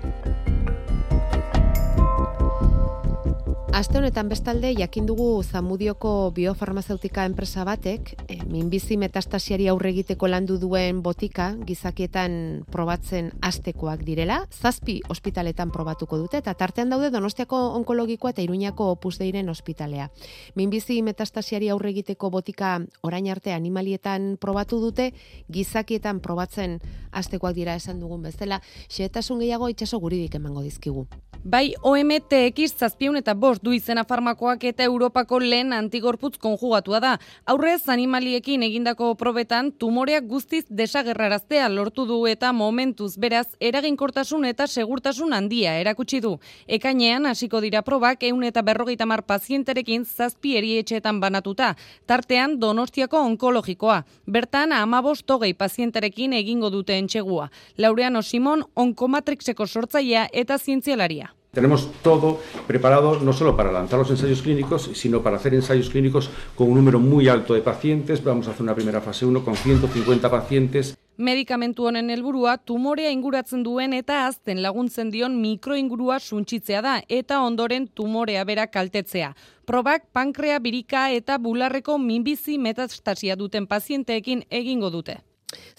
Aste 3.78 3.94
honetan 3.94 4.26
bestalde 4.26 4.72
jakin 4.74 5.04
dugu 5.06 5.40
Zamudioko 5.46 6.32
biofarmazeutika 6.34 7.22
enpresa 7.28 7.62
batek 7.62 8.08
e, 8.26 8.40
minbizi 8.50 8.96
metastasiari 8.98 9.68
aurre 9.70 9.92
egiteko 9.92 10.26
landu 10.26 10.56
duen 10.58 10.98
botika 11.04 11.52
gizakietan 11.68 12.64
probatzen 12.74 13.28
astekoak 13.38 14.02
direla, 14.02 14.40
zazpi 14.50 14.96
ospitaletan 15.14 15.70
probatuko 15.70 16.18
dute 16.18 16.40
eta 16.42 16.56
tartean 16.58 16.90
daude 16.90 17.12
Donostiako 17.14 17.60
onkologikoa 17.78 18.34
eta 18.34 18.42
Iruñako 18.42 18.90
Opus 18.96 19.14
Deiren 19.22 19.48
ospitalea. 19.54 20.10
Minbizi 20.58 20.98
metastasiari 21.06 21.70
aurre 21.70 21.94
egiteko 21.94 22.32
botika 22.34 22.80
orain 23.06 23.30
arte 23.30 23.54
animalietan 23.54 24.32
probatu 24.42 24.82
dute, 24.82 25.12
gizakietan 25.46 26.18
probatzen 26.18 26.80
astekoak 27.12 27.54
dira 27.54 27.78
esan 27.78 28.02
dugun 28.02 28.26
bezala, 28.26 28.58
xehetasun 28.90 29.38
gehiago 29.38 29.70
itsaso 29.70 30.02
guridik 30.02 30.34
emango 30.34 30.66
dizkigu. 30.66 31.06
Bai 31.44 31.74
OMTX 31.86 32.74
zazpiun 32.74 33.16
eta 33.20 33.34
bost 33.38 33.62
du 33.68 33.74
izena 33.76 34.04
farmakoak 34.08 34.64
eta 34.70 34.84
Europako 34.88 35.38
lehen 35.42 35.74
antigorputz 35.76 36.38
konjugatua 36.40 37.00
da. 37.04 37.12
Aurrez 37.52 37.88
animaliekin 37.92 38.64
egindako 38.64 39.10
probetan 39.20 39.70
tumoreak 39.82 40.24
guztiz 40.30 40.64
desagerraraztea 40.80 41.68
lortu 41.68 42.06
du 42.08 42.18
eta 42.30 42.52
momentuz 42.56 43.10
beraz 43.20 43.46
eraginkortasun 43.60 44.48
eta 44.48 44.66
segurtasun 44.66 45.36
handia 45.36 45.76
erakutsi 45.82 46.22
du. 46.24 46.36
Ekainean 46.78 47.28
hasiko 47.28 47.60
dira 47.60 47.82
probak 47.84 48.24
eun 48.30 48.44
eta 48.48 48.64
berrogeita 48.64 49.06
mar 49.06 49.24
pazienterekin 49.28 50.06
zazpi 50.06 50.56
erietxeetan 50.56 51.20
banatuta, 51.20 51.74
tartean 52.06 52.58
donostiako 52.60 53.20
onkologikoa. 53.32 54.02
Bertan 54.26 54.72
amabos 54.72 55.24
togei 55.24 55.52
pazienterekin 55.54 56.32
egingo 56.40 56.70
dute 56.70 56.96
entxegua. 56.96 57.50
Laureano 57.76 58.22
Simon 58.22 58.64
onkomatrixeko 58.76 59.66
sortzailea 59.66 60.28
eta 60.32 60.58
zientzialaria. 60.58 61.34
Tenemos 61.58 61.90
todo 62.02 62.38
preparado 62.68 63.18
no 63.18 63.32
solo 63.32 63.56
para 63.56 63.72
lanzar 63.72 63.98
los 63.98 64.08
ensayos 64.10 64.42
clínicos, 64.42 64.92
sino 64.94 65.24
para 65.24 65.38
hacer 65.38 65.54
ensayos 65.54 65.90
clínicos 65.90 66.30
con 66.54 66.68
un 66.68 66.76
número 66.76 67.00
muy 67.00 67.26
alto 67.26 67.52
de 67.52 67.62
pacientes. 67.62 68.22
Vamos 68.22 68.46
a 68.46 68.52
hacer 68.52 68.62
una 68.62 68.76
primera 68.76 69.00
fase 69.00 69.26
1 69.26 69.44
con 69.44 69.56
150 69.56 70.30
pacientes. 70.30 70.96
Medikamentu 71.16 71.86
honen 71.86 72.10
helburua 72.10 72.58
tumorea 72.58 73.10
inguratzen 73.10 73.64
duen 73.66 73.92
eta 73.92 74.28
azten 74.28 74.62
laguntzen 74.62 75.10
dion 75.10 75.34
mikroingurua 75.40 76.20
suntxitzea 76.20 76.78
da 76.80 76.92
eta 77.08 77.40
ondoren 77.42 77.88
tumorea 77.88 78.44
bera 78.44 78.68
kaltetzea. 78.70 79.32
Probak 79.66 80.04
pankrea 80.12 80.60
birika 80.60 81.08
eta 81.10 81.40
bularreko 81.42 81.98
minbizi 81.98 82.54
metastasia 82.58 83.34
duten 83.34 83.66
pazienteekin 83.66 84.44
egingo 84.48 84.92
dute. 84.94 85.18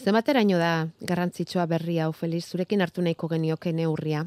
Zemateraino 0.04 0.60
da 0.60 0.90
garrantzitsua 1.00 1.66
berria, 1.72 2.12
Feliz, 2.12 2.44
zurekin 2.52 2.82
hartu 2.82 3.02
nahiko 3.02 3.32
genioke 3.32 3.72
neurria? 3.72 4.26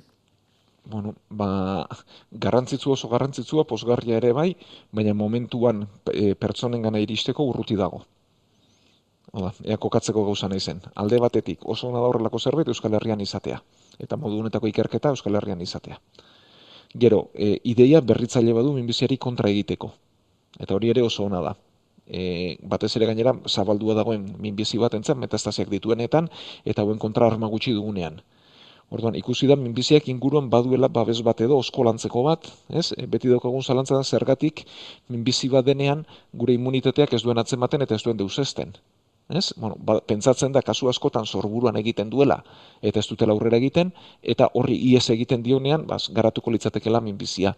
Bueno, 0.84 1.14
ba, 1.30 1.86
garrantzitsu 2.30 2.92
oso 2.92 3.08
garrantzitsua 3.08 3.64
posgarria 3.64 4.16
ere 4.18 4.32
bai, 4.32 4.56
baina 4.90 5.14
momentuan 5.14 5.86
e, 6.12 6.34
pertsonen 6.34 6.82
gana 6.82 7.00
iristeko 7.00 7.46
urruti 7.46 7.76
dago. 7.76 8.02
Oda, 9.32 9.52
ea 9.64 9.78
kokatzeko 9.80 10.24
gauza 10.26 10.48
nahi 10.48 10.60
zen. 10.60 10.82
Alde 10.94 11.18
batetik 11.22 11.64
oso 11.64 11.88
ona 11.88 12.02
da 12.02 12.10
horrelako 12.10 12.38
zerbait 12.38 12.68
Euskal 12.68 12.94
Herrian 12.98 13.20
izatea. 13.20 13.62
Eta 13.98 14.18
modu 14.20 14.42
honetako 14.42 14.68
ikerketa 14.68 15.14
Euskal 15.14 15.38
Herrian 15.38 15.60
izatea. 15.64 15.98
Gero, 16.92 17.30
e, 17.34 17.56
ideia 17.64 18.02
berritzaile 18.04 18.52
badu 18.52 18.74
minbiziari 18.76 19.16
kontra 19.16 19.48
egiteko. 19.48 19.92
Eta 20.60 20.74
hori 20.74 20.90
ere 20.92 21.02
oso 21.02 21.24
ona 21.24 21.40
da. 21.40 21.54
E, 22.04 22.58
batez 22.60 22.90
ere 22.98 23.06
gainera 23.08 23.32
zabaldua 23.48 23.94
dagoen 23.96 24.26
minbizi 24.42 24.76
bat 24.82 24.92
entzan 24.98 25.16
metastasiak 25.22 25.70
dituenetan 25.70 26.28
eta 26.64 26.82
hauen 26.82 26.98
kontra 26.98 27.30
arma 27.30 27.48
gutxi 27.48 27.72
dugunean. 27.72 28.20
Orduan, 28.92 29.16
ikusi 29.16 29.48
da 29.48 29.56
minbiziak 29.56 30.08
inguruan 30.12 30.50
baduela 30.52 30.90
babes 30.92 31.22
bat 31.24 31.40
edo 31.40 31.56
oskolantzeko 31.62 32.24
bat, 32.26 32.48
ez? 32.68 32.90
E, 32.92 33.06
beti 33.08 33.30
daukagun 33.32 33.64
zalantza 33.64 33.96
da 33.96 34.04
zergatik 34.04 34.66
minbizi 35.08 35.48
bat 35.52 35.64
denean 35.64 36.04
gure 36.42 36.52
immunitateak 36.58 37.14
ez 37.16 37.22
duen 37.24 37.40
atzematen 37.40 37.86
eta 37.86 37.96
ez 37.96 38.02
duen 38.04 38.20
deusesten. 38.20 38.76
Ez? 39.32 39.54
Bueno, 39.56 39.78
ba, 39.80 39.96
pentsatzen 40.04 40.52
da 40.52 40.60
kasu 40.66 40.90
askotan 40.90 41.24
sorburuan 41.24 41.78
egiten 41.80 42.10
duela 42.12 42.42
eta 42.82 43.00
ez 43.00 43.06
dutela 43.08 43.32
aurrera 43.32 43.56
egiten 43.62 43.94
eta 44.34 44.50
horri 44.52 44.76
ies 44.90 45.06
egiten 45.14 45.44
dionean 45.46 45.86
bas, 45.88 46.10
garatuko 46.12 46.52
litzatekela 46.52 47.00
minbizia. 47.00 47.54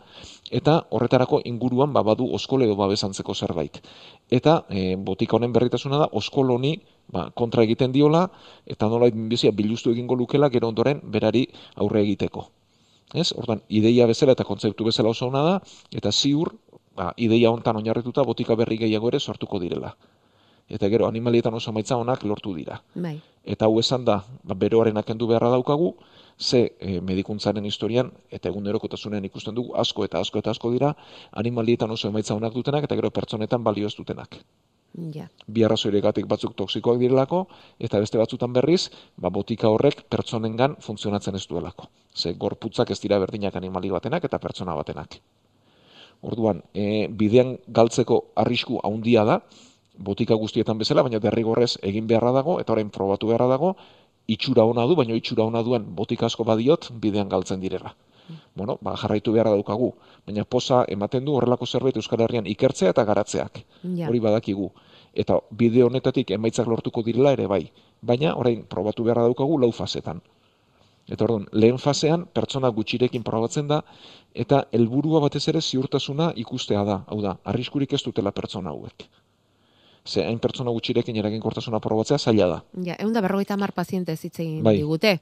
Eta 0.55 0.85
horretarako 0.91 1.41
inguruan 1.51 1.93
ba, 1.97 2.05
badu 2.07 2.29
oskole 2.39 2.69
edo 2.69 2.77
babesantzeko 2.79 3.35
zerbait. 3.35 3.81
Eta 4.31 4.61
e, 4.69 4.95
botika 4.95 5.41
honen 5.41 5.57
berritasuna 5.57 6.05
da 6.05 6.13
oskoloni 6.13 6.77
ba, 7.09 7.31
kontra 7.31 7.65
egiten 7.65 7.93
diola, 7.93 8.29
eta 8.67 8.89
nola 8.89 9.11
bizia 9.13 9.53
biluztu 9.53 9.93
egingo 9.93 10.15
lukela, 10.15 10.51
gero 10.51 10.69
ondoren 10.69 11.01
berari 11.05 11.47
aurre 11.77 12.03
egiteko. 12.03 12.49
Ez? 13.15 13.33
Ordan, 13.37 13.63
ideia 13.69 14.07
bezala 14.11 14.35
eta 14.35 14.45
kontzeptu 14.45 14.85
bezala 14.89 15.13
oso 15.15 15.29
ona 15.29 15.43
da, 15.47 15.55
eta 15.93 16.13
ziur, 16.13 16.55
ba, 16.97 17.13
ideia 17.17 17.51
hontan 17.51 17.77
oinarrituta 17.77 18.25
botika 18.25 18.57
berri 18.59 18.79
gehiago 18.81 19.11
ere 19.13 19.21
sortuko 19.21 19.61
direla. 19.63 19.95
Eta 20.69 20.89
gero, 20.89 21.07
animalietan 21.07 21.55
oso 21.55 21.73
maitza 21.77 21.97
honak 22.01 22.25
lortu 22.25 22.55
dira. 22.57 22.81
Bai. 22.95 23.19
Eta 23.45 23.67
hau 23.69 23.79
esan 23.79 24.05
da, 24.05 24.23
ba, 24.43 24.57
beroaren 24.57 24.97
akendu 24.97 25.29
beharra 25.29 25.51
daukagu, 25.53 25.95
ze 26.39 26.75
e, 26.81 27.01
medikuntzaren 27.01 27.65
historian, 27.69 28.11
eta 28.31 28.49
egun 28.49 28.67
erokotasunen 28.67 29.25
ikusten 29.29 29.55
dugu, 29.55 29.75
asko 29.79 30.05
eta 30.09 30.21
asko 30.25 30.41
eta 30.41 30.55
asko 30.57 30.73
dira, 30.73 30.95
animalietan 31.33 31.91
oso 31.91 32.09
emaitza 32.09 32.35
honak 32.35 32.55
dutenak, 32.55 32.89
eta 32.89 32.97
gero 32.97 33.11
pertsonetan 33.11 33.63
balio 33.63 33.87
ez 33.87 33.95
dutenak. 33.95 34.41
Ja. 34.95 35.27
Bi 35.51 35.65
arrazoiregatik 35.67 36.27
batzuk 36.31 36.53
toksikoak 36.55 37.01
direlako, 37.01 37.41
eta 37.83 37.99
beste 37.99 38.19
batzutan 38.21 38.53
berriz, 38.55 38.93
ba, 39.19 39.31
botika 39.35 39.67
horrek 39.75 40.05
pertsonengan 40.11 40.77
funtzionatzen 40.85 41.35
ez 41.35 41.47
duelako. 41.51 41.89
Ze 42.15 42.35
gorputzak 42.39 42.93
ez 42.95 43.01
dira 43.03 43.19
berdinak 43.19 43.57
animali 43.59 43.91
batenak 43.91 44.25
eta 44.25 44.39
pertsona 44.39 44.77
batenak. 44.79 45.19
Orduan, 46.23 46.63
e, 46.73 47.09
bidean 47.11 47.57
galtzeko 47.67 48.21
arrisku 48.39 48.79
handia 48.87 49.25
da, 49.27 49.41
botika 49.99 50.39
guztietan 50.39 50.79
bezala, 50.79 51.03
baina 51.03 51.19
derrigorrez 51.19 51.75
egin 51.83 52.07
beharra 52.07 52.31
dago, 52.39 52.61
eta 52.63 52.73
orain 52.73 52.91
probatu 52.91 53.33
beharra 53.33 53.51
dago, 53.51 53.75
itxura 54.31 54.65
ona 54.65 54.87
du, 54.87 54.95
baina 54.95 55.19
itxura 55.19 55.45
ona 55.45 55.63
duen 55.67 55.91
botika 55.99 56.27
asko 56.31 56.47
badiot, 56.47 56.93
bidean 57.03 57.29
galtzen 57.29 57.61
direla. 57.61 57.95
Bueno, 58.55 58.79
ba, 58.81 58.97
jarraitu 58.97 59.33
beharra 59.33 59.51
daukagu, 59.51 59.93
baina 60.27 60.45
posa 60.45 60.85
ematen 60.89 61.25
du 61.25 61.35
horrelako 61.37 61.67
zerbait 61.67 61.97
Euskal 61.97 62.23
Herrian 62.25 62.47
ikertzea 62.47 62.93
eta 62.95 63.05
garatzeak. 63.05 63.65
Ja. 63.83 64.09
Hori 64.09 64.21
badakigu. 64.21 64.71
Eta 65.15 65.39
bide 65.51 65.83
honetatik 65.85 66.31
emaitzak 66.31 66.67
lortuko 66.67 67.03
direla 67.03 67.33
ere 67.37 67.47
bai. 67.47 67.63
Baina 68.03 68.35
orain 68.37 68.65
probatu 68.65 69.05
beharra 69.05 69.27
daukagu 69.29 69.59
lau 69.59 69.71
fasetan. 69.73 70.23
Eta 71.05 71.27
orduan, 71.27 71.45
lehen 71.53 71.79
fasean 71.79 72.25
pertsona 72.33 72.71
gutxirekin 72.73 73.23
probatzen 73.23 73.69
da 73.69 73.83
eta 74.45 74.63
helburua 74.73 75.21
batez 75.27 75.43
ere 75.53 75.61
ziurtasuna 75.61 76.33
ikustea 76.45 76.85
da. 76.85 77.03
Hau 77.07 77.21
da, 77.21 77.37
arriskurik 77.45 77.93
ez 77.93 78.03
dutela 78.07 78.33
pertsona 78.33 78.73
hauek. 78.73 79.05
Ze 80.07 80.21
hain 80.27 80.39
pertsona 80.39 80.71
gutxirekin 80.71 81.17
eraginkortasuna 81.17 81.79
probatzea 81.81 82.19
zaila 82.19 82.47
da. 82.51 82.59
Ja, 82.85 82.95
egun 83.01 83.15
da 83.17 83.23
berrogeita 83.25 83.57
mar 83.57 83.73
paziente 83.73 84.13
hitz 84.13 84.39
egin 84.39 84.63
Bai. 84.63 84.77
digute. 84.77 85.15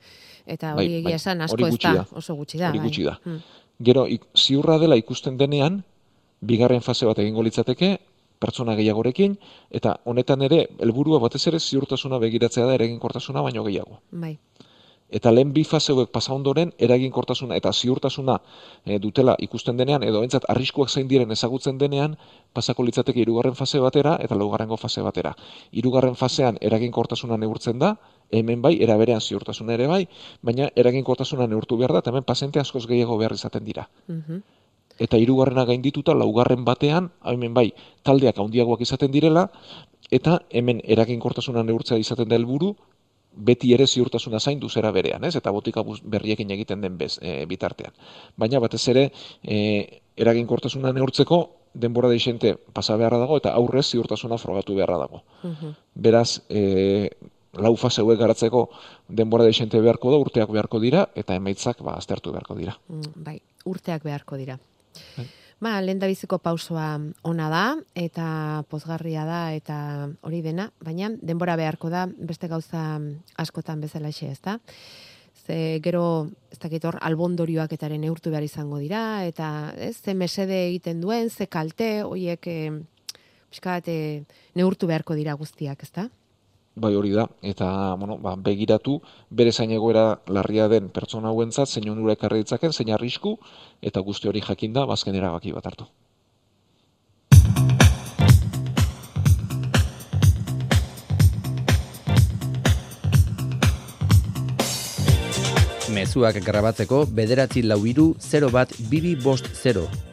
Eta 0.46 0.72
hori 0.74 0.88
Bai, 0.88 0.94
egia 0.96 1.04
bai. 1.04 1.12
esan 1.20 1.40
asko 1.46 1.66
ez 1.68 1.78
da, 1.78 2.06
oso 2.18 2.34
gutxi 2.34 2.58
da. 2.58 2.70
Hori 2.70 2.78
bai. 2.80 2.88
gutxi 2.88 3.04
da. 3.06 3.18
Mm. 3.24 3.36
Gero, 3.78 4.06
ik- 4.08 4.26
ziurra 4.34 4.78
dela 4.78 4.96
ikusten 4.96 5.36
denean, 5.38 5.84
bigarren 6.40 6.80
fase 6.82 7.06
bat 7.06 7.18
egingo 7.18 7.42
litzateke, 7.42 8.00
pertsona 8.40 8.74
gehiagorekin, 8.74 9.38
eta 9.70 10.00
honetan 10.04 10.42
ere, 10.42 10.68
helburua 10.80 11.20
batez 11.20 11.46
ere 11.46 11.60
ziurtasuna 11.60 12.18
begiratzea 12.18 12.66
da 12.66 12.74
eraginkortasuna 12.74 13.40
baino 13.40 13.62
gehiago. 13.62 14.00
Bai. 14.10 14.36
Eta 15.12 15.30
lehen 15.30 15.52
bi 15.52 15.62
fase 15.68 15.92
hauek 15.92 16.08
pasa 16.10 16.32
ondoren, 16.32 16.72
eraginkortasuna 16.80 17.56
eta 17.60 17.72
ziurtasuna 17.72 18.38
eh, 18.86 18.98
dutela 18.98 19.34
ikusten 19.44 19.76
denean, 19.76 20.02
edo 20.08 20.22
entzat 20.24 20.46
arriskuak 20.48 20.88
zein 20.88 21.08
diren 21.08 21.30
ezagutzen 21.36 21.76
denean, 21.78 22.16
pasako 22.56 22.86
litzateke 22.88 23.20
hirugarren 23.20 23.54
fase 23.58 23.80
batera 23.84 24.16
eta 24.24 24.38
laugarrengo 24.40 24.78
fase 24.80 25.04
batera. 25.04 25.34
Hirugarren 25.70 26.16
fasean 26.16 26.56
eraginkortasuna 26.60 27.36
neurtzen 27.36 27.78
da, 27.78 27.96
hemen 28.32 28.62
bai, 28.64 28.78
era 28.80 28.96
berean 28.96 29.20
ziurtasuna 29.20 29.76
ere 29.76 29.86
bai, 29.90 30.06
baina 30.42 30.70
eraginkortasuna 30.74 31.46
neurtu 31.46 31.76
behar 31.76 31.92
da, 31.92 32.00
eta 32.00 32.10
hemen 32.10 32.24
pasente 32.24 32.60
askoz 32.60 32.86
gehiago 32.86 33.18
behar 33.20 33.36
izaten 33.36 33.64
dira. 33.68 33.88
Mhm. 34.08 34.42
Eta 34.98 35.18
hirugarrena 35.18 35.64
gaindituta 35.68 36.14
laugarren 36.14 36.64
batean, 36.64 37.10
hemen 37.24 37.54
bai, 37.54 37.72
taldeak 38.02 38.38
handiagoak 38.38 38.80
izaten 38.80 39.12
direla, 39.12 39.50
eta 40.10 40.40
hemen 40.50 40.80
eraginkortasuna 40.84 41.62
neurtzea 41.64 41.98
izaten 41.98 42.28
da 42.28 42.36
helburu, 42.36 42.74
beti 43.34 43.72
ere 43.74 43.86
ziurtasuna 43.86 44.40
zaindu 44.40 44.68
zera 44.68 44.90
berean, 44.92 45.24
ez? 45.24 45.34
Eta 45.36 45.50
botika 45.50 45.82
berriekin 45.84 46.50
egiten 46.50 46.80
den 46.80 46.98
bez, 46.98 47.18
e, 47.22 47.44
bitartean. 47.46 47.92
Baina 48.36 48.60
batez 48.60 48.82
ere, 48.88 49.10
e, 49.42 50.00
eraginkortasuna 50.16 50.92
neurtzeko 50.92 51.42
denbora 51.74 52.08
deixente 52.08 52.56
pasa 52.72 52.96
beharra 53.00 53.18
dago 53.22 53.38
eta 53.40 53.54
aurrez 53.56 53.86
ziurtasuna 53.90 54.38
frogatu 54.38 54.74
beharra 54.76 54.98
dago. 54.98 55.22
Mhm. 55.42 55.74
Beraz, 55.94 56.42
e, 56.48 57.10
lau 57.52 57.74
fase 57.76 58.00
hauek 58.02 58.18
garatzeko 58.18 58.68
denbora 59.08 59.44
deixente 59.44 59.80
beharko 59.80 60.12
da, 60.12 60.18
urteak 60.18 60.50
beharko 60.50 60.80
dira, 60.80 61.08
eta 61.14 61.36
emaitzak 61.36 61.82
ba, 61.82 61.96
aztertu 62.00 62.32
beharko 62.32 62.56
dira. 62.56 62.78
Mm, 62.88 63.24
Bai, 63.24 63.40
urteak 63.64 64.04
beharko 64.04 64.36
dira. 64.36 64.58
Bai. 65.16 65.26
Ba, 65.62 65.76
lehen 65.78 66.00
biziko 66.02 66.40
pausoa 66.42 66.96
ona 67.22 67.46
da, 67.46 67.62
eta 67.94 68.64
pozgarria 68.66 69.22
da, 69.22 69.42
eta 69.54 69.76
hori 70.26 70.40
dena, 70.42 70.64
baina 70.82 71.12
denbora 71.22 71.54
beharko 71.60 71.86
da, 71.92 72.08
beste 72.10 72.48
gauza 72.50 72.98
askotan 73.38 73.80
bezala 73.80 74.10
ez 74.10 74.40
da? 74.42 74.56
Ze 75.46 75.78
gero, 75.82 76.30
ez 76.50 76.58
dakit 76.58 76.84
hor, 76.84 76.98
albondorioak 77.00 77.72
etaren 77.72 78.00
neurtu 78.00 78.30
behar 78.30 78.42
izango 78.42 78.78
dira, 78.78 79.24
eta 79.24 79.72
ez, 79.78 79.96
ze 80.02 80.14
mesede 80.14 80.66
egiten 80.66 81.00
duen, 81.00 81.30
ze 81.30 81.46
kalte, 81.46 82.02
horiek, 82.02 82.46
e, 82.46 82.72
pixkat, 83.50 83.86
e, 83.86 84.24
neurtu 84.54 84.88
beharko 84.90 85.14
dira 85.14 85.34
guztiak, 85.34 85.82
ez 85.82 85.92
da? 85.94 86.08
Bai 86.74 86.94
hori 86.96 87.10
da, 87.12 87.26
eta 87.44 87.94
bueno, 88.00 88.16
ba, 88.16 88.32
begiratu 88.36 88.94
bere 89.28 89.52
zain 89.52 89.70
egoera 89.76 90.22
larria 90.26 90.68
den 90.72 90.88
pertsona 90.88 91.28
hauentzat 91.28 91.68
zein 91.68 91.90
onura 91.92 92.14
ekarri 92.16 92.40
ditzaken, 92.40 92.72
zein 92.72 92.90
arrisku, 92.96 93.36
eta 93.82 94.00
guzti 94.00 94.28
hori 94.28 94.40
jakinda 94.40 94.86
bazken 94.88 95.14
erabaki 95.14 95.52
bat 95.52 95.66
hartu. 95.68 95.84
Mezuak 105.92 106.40
grabatzeko 106.40 107.04
bederatzi 107.04 107.62
lau 107.68 107.84
iru 107.84 108.14
0 108.18 108.48
bat 108.50 108.72
bibi 108.88 109.12
bost 109.14 109.52
0. 109.60 110.11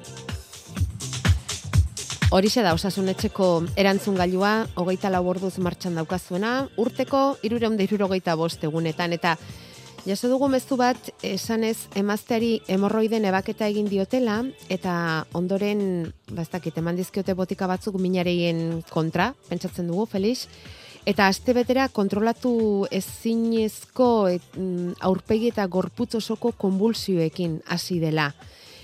Horixe 2.30 2.62
da 2.62 2.76
osasunetxeko 2.78 3.46
erantzun 3.82 4.14
gailua, 4.20 4.68
hogeita 4.78 5.10
lau 5.10 5.24
orduz 5.32 5.56
martxan 5.66 5.96
daukazuena, 5.98 6.68
urteko 6.78 7.40
irureun 7.42 7.74
da 7.74 7.82
irurogeita 7.88 8.36
bost 8.38 8.62
egunetan, 8.68 9.16
eta 9.18 9.32
jaso 10.06 10.30
dugu 10.30 10.46
mezu 10.54 10.78
bat, 10.78 11.10
esanez 11.26 11.88
emazteari 11.98 12.52
hemorroiden 12.70 13.26
ebaketa 13.26 13.66
egin 13.74 13.90
diotela, 13.90 14.44
eta 14.70 14.94
ondoren, 15.34 15.82
bastakit, 16.30 16.78
eman 16.78 17.02
dizkiote 17.02 17.34
botika 17.34 17.66
batzuk 17.66 17.98
minareien 17.98 18.84
kontra, 18.94 19.32
pentsatzen 19.50 19.90
dugu, 19.90 20.06
Felix, 20.14 20.46
Eta 21.08 21.30
aste 21.32 21.54
betera 21.56 21.88
kontrolatu 21.90 22.86
ezinezko 22.92 24.28
et, 24.30 24.44
mm, 24.60 25.00
aurpegi 25.08 25.48
eta 25.48 25.66
gorputz 25.66 26.14
osoko 26.20 26.52
konbulsioekin 26.52 27.62
hasi 27.66 28.00
dela. 28.04 28.34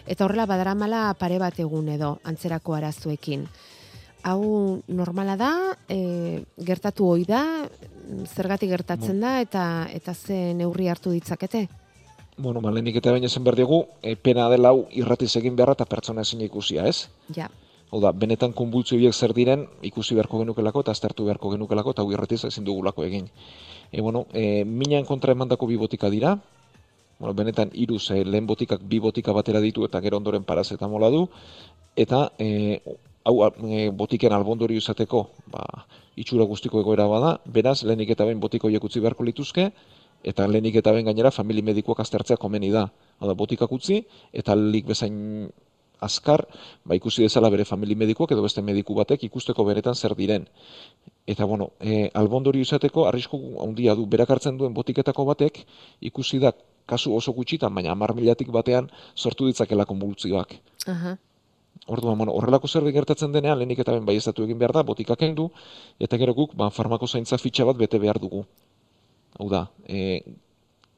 Eta 0.05 0.25
horrela 0.25 0.45
badaramala 0.45 1.13
pare 1.17 1.39
bat 1.41 1.57
egun 1.59 1.89
edo 1.89 2.19
antzerako 2.23 2.75
arazuekin. 2.77 3.47
Hau 4.25 4.81
normala 4.87 5.35
da, 5.37 5.51
e, 5.89 6.43
gertatu 6.57 7.09
ohi 7.09 7.25
da, 7.29 7.41
zergatik 8.25 8.69
gertatzen 8.69 9.19
da 9.21 9.39
eta 9.41 9.87
eta 9.93 10.13
ze 10.13 10.53
neurri 10.53 10.87
hartu 10.89 11.11
ditzakete? 11.13 11.67
Bueno, 12.37 12.61
ba, 12.61 12.71
lehenik 12.71 12.97
eta 12.99 13.13
baina 13.15 13.29
esan 13.29 13.45
behar 13.45 13.55
digu, 13.55 13.85
e, 14.01 14.15
pena 14.15 14.49
dela 14.51 14.73
hau 14.73 14.85
irratiz 14.91 15.31
egin 15.39 15.55
beharra 15.55 15.77
eta 15.77 15.85
pertsona 15.85 16.25
ezin 16.25 16.41
ikusia, 16.41 16.87
ez? 16.89 17.07
Ja. 17.33 17.47
Hau 17.91 18.01
da, 18.01 18.11
benetan 18.11 18.51
konbultzio 18.53 18.97
horiek 18.97 19.13
zer 19.13 19.33
diren 19.33 19.67
ikusi 19.87 20.17
beharko 20.17 20.41
genukelako 20.41 20.83
eta 20.83 20.91
aztertu 20.91 21.25
beharko 21.29 21.53
genukelako 21.53 21.93
eta 21.95 22.03
hau 22.03 22.11
irratiz 22.11 22.43
ezin 22.49 22.65
dugulako 22.65 23.05
egin. 23.05 23.29
E, 23.91 24.01
bueno, 24.01 24.25
e, 24.33 24.65
minan 24.65 25.05
kontra 25.05 25.31
emandako 25.31 25.69
bi 25.69 25.77
botika 25.79 26.09
dira, 26.09 26.35
bueno, 27.19 27.33
benetan 27.33 27.71
hiru 27.73 27.99
ze 27.99 28.23
lehen 28.25 28.47
botikak 28.47 28.81
bi 28.83 28.99
botika 28.99 29.33
batera 29.33 29.59
ditu 29.61 29.85
eta 29.85 30.01
gero 30.01 30.17
ondoren 30.17 30.43
parazetamola 30.43 31.09
du, 31.09 31.27
eta 31.95 32.31
e, 32.37 32.79
hau 33.23 33.35
e, 33.47 33.89
botiken 33.89 34.33
albondorio 34.33 34.77
izateko 34.77 35.29
ba, 35.51 35.85
itxura 36.15 36.45
guztiko 36.45 36.79
egoera 36.79 37.07
bada, 37.09 37.35
beraz, 37.45 37.83
lehenik 37.83 38.13
eta 38.15 38.25
behin 38.25 38.39
botiko 38.39 38.69
utzi 38.69 38.99
beharko 38.99 39.23
lituzke, 39.23 39.71
eta 40.23 40.47
lehenik 40.47 40.75
eta 40.81 40.91
behin 40.91 41.05
gainera 41.05 41.31
famili 41.31 41.61
medikuak 41.61 41.99
aztertzea 41.99 42.37
komeni 42.37 42.71
da. 42.71 42.89
Hau 43.19 43.27
da, 43.27 43.33
botikak 43.33 43.71
utzi, 43.71 44.03
eta 44.33 44.55
lik 44.55 44.85
bezain 44.85 45.49
azkar, 46.01 46.45
ba, 46.83 46.95
ikusi 46.95 47.23
dezala 47.23 47.49
bere 47.49 47.65
famili 47.65 47.95
medikuak 47.95 48.31
edo 48.31 48.43
beste 48.43 48.61
mediku 48.61 48.95
batek 48.95 49.23
ikusteko 49.23 49.65
beretan 49.65 49.95
zer 49.95 50.15
diren. 50.15 50.47
Eta, 51.25 51.45
bueno, 51.45 51.71
e, 51.79 52.09
albondorio 52.13 52.61
izateko, 52.61 53.07
arrisku 53.09 53.39
handia 53.63 53.95
du, 53.95 54.05
berak 54.05 54.29
hartzen 54.29 54.57
duen 54.57 54.73
botiketako 54.73 55.25
batek, 55.25 55.63
ikusi 56.01 56.39
da 56.39 56.53
kasu 56.85 57.15
oso 57.15 57.31
gutxitan, 57.33 57.73
baina 57.73 57.91
amar 57.91 58.13
milatik 58.15 58.49
batean 58.51 58.89
sortu 59.15 59.47
ditzakela 59.47 59.85
konbultzioak. 59.85 60.55
Aha. 60.87 61.17
Orduan, 61.87 62.17
bueno, 62.17 62.31
horrelako 62.33 62.67
zerbait 62.67 62.95
gertatzen 62.95 63.31
denean, 63.33 63.57
lehenik 63.59 63.79
eta 63.79 63.91
behin 63.91 64.05
baieztatu 64.05 64.43
egin 64.45 64.57
behar 64.57 64.71
da, 64.73 64.83
botikak 64.83 65.19
kendu, 65.19 65.49
eta 65.99 66.17
gero 66.17 66.33
guk, 66.33 66.55
ba, 66.55 66.69
farmako 66.69 67.07
zaintza 67.07 67.37
fitxa 67.37 67.65
bat 67.65 67.77
bete 67.77 67.99
behar 67.99 68.17
dugu. 68.19 68.45
Hau 69.37 69.49
da, 69.49 69.65
e, 69.87 70.21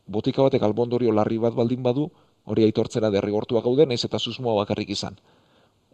botika 0.08 0.44
batek 0.44 0.64
albondorio 0.64 1.12
larri 1.12 1.38
bat 1.42 1.54
baldin 1.58 1.82
badu, 1.84 2.10
hori 2.46 2.64
aitortzera 2.64 3.10
derrigortuak 3.12 3.64
gauden, 3.66 3.92
ez 3.92 4.04
eta 4.06 4.20
susmoa 4.20 4.54
bakarrik 4.64 4.90
izan. 4.90 5.18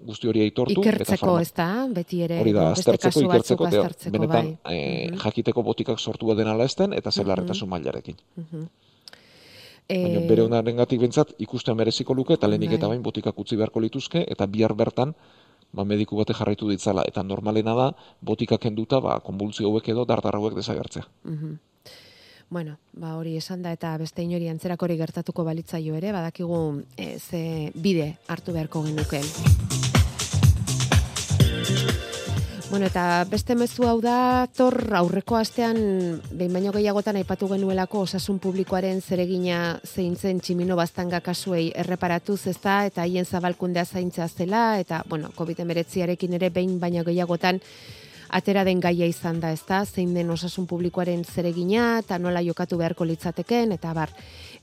Guzti 0.03 0.27
hori 0.27 0.41
aitortu. 0.41 0.81
eta 0.81 0.89
Ikertzeko, 0.89 1.25
farma- 1.25 1.41
ez 1.41 1.53
da, 1.53 1.87
beti 1.89 2.21
ere, 2.21 2.39
Hori 2.41 2.51
da, 2.51 2.71
aztertzeko, 2.73 3.21
ikertzeko, 3.21 3.65
aztertzeko, 3.65 4.11
benetan 4.11 4.57
bai. 4.63 4.75
e, 4.75 5.09
jakiteko 5.23 5.63
botikak 5.63 5.99
sortu 5.99 6.27
bat 6.27 6.37
denala 6.37 6.65
esten, 6.65 6.93
eta 6.93 7.09
zer 7.11 7.23
Mhm. 7.23 7.29
larretasun 7.29 7.69
mailarekin. 7.69 8.15
Mhm. 8.35 8.67
Baina 9.89 10.19
Eh, 10.19 10.27
bere 10.27 10.41
onarengatik 10.43 10.99
bentsat 10.99 11.33
ikustea 11.37 11.75
mereziko 11.75 12.13
luke, 12.13 12.33
eta 12.33 12.47
lehenik 12.47 12.71
eta 12.71 12.87
Bai. 12.87 12.95
bain 12.95 13.03
botikak 13.03 13.37
utzi 13.37 13.55
beharko 13.55 13.79
lituzke, 13.79 14.25
eta 14.27 14.45
bihar 14.45 14.73
bertan, 14.73 15.13
ba, 15.73 15.83
mediku 15.83 16.15
bate 16.15 16.33
jarraitu 16.33 16.69
ditzala. 16.69 17.03
Eta 17.07 17.23
normalena 17.23 17.75
da, 17.75 17.91
botikak 18.21 18.61
kenduta, 18.61 18.99
ba, 18.99 19.19
konbultzio 19.19 19.67
hauek 19.67 19.89
edo 19.89 20.05
dardar 20.05 20.35
hauek 20.35 20.55
desagertzea. 20.55 21.03
Mhm. 21.23 21.59
Bueno, 22.49 22.77
ba 22.93 23.15
hori 23.17 23.35
esan 23.37 23.63
da 23.63 23.71
eta 23.71 23.97
beste 23.97 24.21
inori 24.21 24.47
antzerakori 24.47 24.97
gertatuko 24.99 25.43
balitzaio 25.43 25.95
ere, 25.95 26.11
badakigu 26.11 26.83
e, 26.95 27.17
ze 27.17 27.71
bide 27.73 28.17
hartu 28.27 28.53
beharko 28.53 28.83
genuke. 28.83 29.21
Bueno, 32.73 32.87
eta 32.87 33.21
beste 33.29 33.53
mezu 33.53 33.83
hau 33.85 33.99
da, 34.01 34.47
tor 34.49 34.73
aurreko 34.97 35.35
astean, 35.37 35.77
behin 36.33 36.55
baino 36.57 36.71
gehiagotan 36.73 37.19
aipatu 37.19 37.45
genuelako 37.51 37.99
osasun 38.07 38.39
publikoaren 38.41 38.97
zeregina 38.97 39.57
zeintzen 39.85 40.39
tximino 40.41 40.73
baztanga 40.79 41.19
kasuei 41.21 41.67
erreparatuz 41.83 42.39
ez 42.49 42.55
da, 42.63 42.79
eta 42.89 43.03
haien 43.03 43.27
zabalkundea 43.29 43.83
zaintzea 43.85 44.25
zela, 44.25 44.61
eta, 44.81 45.03
bueno, 45.05 45.29
COVID-19arekin 45.35 46.33
ere 46.39 46.49
behin 46.55 46.79
baino 46.81 47.03
gehiagotan 47.05 47.61
atera 48.33 48.63
den 48.65 48.81
gaia 48.81 49.05
izan 49.05 49.37
da, 49.43 49.51
ezta? 49.53 49.83
Zein 49.85 50.15
den 50.17 50.31
osasun 50.33 50.65
publikoaren 50.65 51.21
zeregina 51.29 51.99
eta 51.99 52.17
nola 52.17 52.41
jokatu 52.41 52.79
beharko 52.81 53.05
litzateken 53.05 53.75
eta 53.77 53.93
bar. 53.93 54.15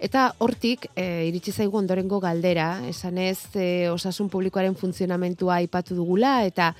Eta 0.02 0.32
hortik 0.42 0.88
e, 0.96 1.28
iritsi 1.28 1.54
zaigu 1.54 1.78
ondorengo 1.78 2.18
galdera, 2.18 2.72
esanez 2.90 3.54
e, 3.54 3.68
osasun 3.92 4.32
publikoaren 4.34 4.74
funtzionamentua 4.74 5.60
aipatu 5.62 5.94
dugula 5.94 6.40
eta 6.50 6.72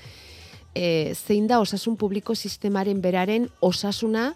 e, 0.74 1.14
zein 1.14 1.46
da 1.48 1.60
osasun 1.60 1.96
publiko 1.96 2.34
sistemaren 2.34 3.00
beraren 3.00 3.48
osasuna 3.60 4.32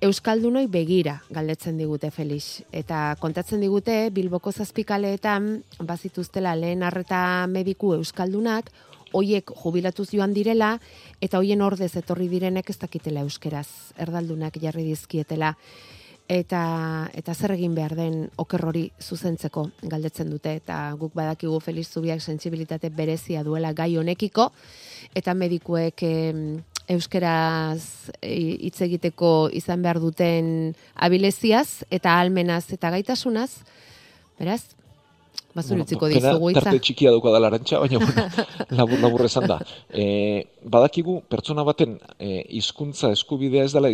Euskaldunoi 0.00 0.64
begira 0.72 1.18
galdetzen 1.28 1.76
digute 1.76 2.08
Felix. 2.10 2.62
Eta 2.72 3.16
kontatzen 3.20 3.60
digute 3.60 4.08
Bilboko 4.16 4.52
zazpikaleetan 4.52 5.50
bazituztela 5.84 6.54
lehen 6.56 6.82
arreta 6.82 7.46
mediku 7.52 7.92
Euskaldunak, 7.98 8.70
hoiek 9.12 9.52
jubilatuz 9.62 10.08
joan 10.14 10.32
direla, 10.32 10.78
eta 11.20 11.36
hoien 11.36 11.60
ordez 11.60 11.92
etorri 12.00 12.30
direnek 12.32 12.70
ez 12.70 12.78
dakitela 12.80 13.26
euskeraz, 13.26 13.68
erdaldunak 13.98 14.56
jarri 14.62 14.86
dizkietela. 14.88 15.52
Eta, 16.30 17.10
eta 17.18 17.34
zer 17.34 17.56
egin 17.56 17.72
behar 17.74 17.96
den 17.98 18.28
oker 18.38 18.62
hori 18.68 18.84
zuzentzeko 19.02 19.64
galdetzen 19.90 20.28
dute, 20.30 20.52
eta 20.60 20.76
guk 20.98 21.16
badakigu 21.18 21.58
Felix 21.58 21.90
Zubiak 21.90 22.22
sensibilitate 22.22 22.86
berezia 22.94 23.42
duela 23.42 23.72
gai 23.74 23.96
honekiko, 23.98 24.46
eta 25.18 25.34
medikuek 25.34 26.04
em, 26.06 26.44
euskeraz 26.94 28.12
e, 28.20 28.36
hitz 28.68 28.78
egiteko 28.86 29.48
izan 29.58 29.82
behar 29.82 29.98
duten 29.98 30.70
abileziaz 30.94 31.82
eta 31.90 32.14
almenaz 32.20 32.68
eta 32.78 32.92
gaitasunaz, 32.94 33.50
beraz, 34.38 34.62
bazuritziko 35.54 36.06
bueno, 36.06 36.14
dizugu 36.14 36.52
itza. 36.52 36.62
Tarte 36.62 36.84
txikia 36.86 37.10
dauka 37.16 37.34
da 37.34 37.42
larantxa, 37.42 37.82
baina 37.82 38.04
bueno, 38.04 38.46
labur, 38.78 39.02
labur 39.02 39.26
esan 39.26 39.50
da. 39.50 39.58
E, 39.90 40.46
badakigu 40.62 41.24
pertsona 41.26 41.66
baten 41.66 41.98
e, 42.18 42.44
hizkuntza 42.60 43.10
eskubidea 43.18 43.66
ez 43.66 43.74
dela 43.74 43.90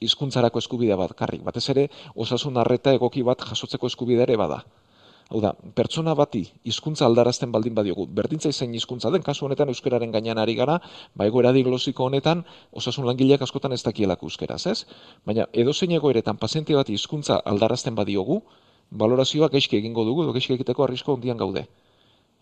hizkuntzarako 0.00 0.62
eskubidea 0.62 0.96
bat 1.00 1.16
karrik. 1.18 1.42
Batez 1.46 1.68
ere, 1.74 1.88
osasun 2.14 2.56
arreta 2.62 2.94
egoki 2.98 3.22
bat 3.26 3.44
jasotzeko 3.50 3.90
eskubidea 3.92 4.28
ere 4.28 4.38
bada. 4.40 4.62
Hau 5.32 5.40
da, 5.40 5.54
pertsona 5.76 6.12
bati 6.18 6.42
hizkuntza 6.68 7.06
aldarazten 7.06 7.52
baldin 7.52 7.72
badiogu, 7.76 8.04
berdintza 8.18 8.50
izan 8.52 8.74
hizkuntza 8.76 9.10
den, 9.14 9.22
kasu 9.24 9.46
honetan 9.46 9.70
euskararen 9.72 10.10
gainean 10.12 10.40
ari 10.42 10.54
gara, 10.58 10.74
ba 11.16 11.28
egoera 11.30 11.54
diglosiko 11.56 12.04
honetan 12.04 12.42
osasun 12.72 13.06
langileak 13.08 13.44
askotan 13.46 13.72
ez 13.72 13.80
dakielako 13.86 14.28
euskeraz, 14.28 14.66
ez? 14.66 14.84
Baina 15.24 15.46
edozein 15.52 15.94
egoeretan 15.96 16.36
paziente 16.42 16.76
bati 16.76 16.92
hizkuntza 16.98 17.40
aldarazten 17.54 17.96
badiogu, 17.96 18.42
balorazioa 18.90 19.48
gaizki 19.48 19.80
egingo 19.80 20.04
dugu, 20.04 20.26
edo 20.26 20.36
gaizki 20.36 20.58
egiteko 20.58 20.84
arrisko 20.84 21.16
handian 21.16 21.40
gaude. 21.40 21.64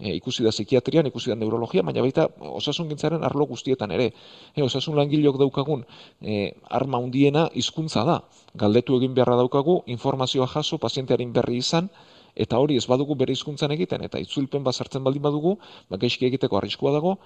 E, 0.00 0.14
ikusi 0.16 0.44
da 0.44 0.50
psikiatrian, 0.50 1.06
ikusi 1.10 1.30
da 1.30 1.36
neurologia, 1.36 1.82
baina 1.84 2.00
baita 2.00 2.26
osasun 2.40 2.88
gintzaren 2.88 3.24
arlo 3.24 3.46
guztietan 3.46 3.92
ere. 3.92 4.10
E, 4.56 4.62
osasun 4.64 4.96
langileok 4.96 5.36
daukagun 5.42 5.84
e, 6.20 6.54
arma 6.68 6.98
handiena 6.98 7.48
hizkuntza 7.54 8.06
da. 8.08 8.22
Galdetu 8.54 8.96
egin 8.96 9.12
beharra 9.14 9.36
daukagu, 9.36 9.82
informazioa 9.86 10.48
jaso, 10.48 10.78
pazientearen 10.78 11.32
berri 11.36 11.60
izan, 11.60 11.90
eta 12.34 12.58
hori 12.62 12.76
ez 12.78 12.86
badugu 12.86 13.16
bere 13.18 13.34
hizkuntzan 13.34 13.74
egiten, 13.74 14.04
eta 14.06 14.18
itzulpen 14.22 14.64
bazartzen 14.64 15.04
baldin 15.04 15.22
badugu, 15.22 15.56
ba, 15.90 15.98
gaizki 16.00 16.26
egiteko 16.30 16.56
arriskua 16.56 16.94
dago, 16.94 17.18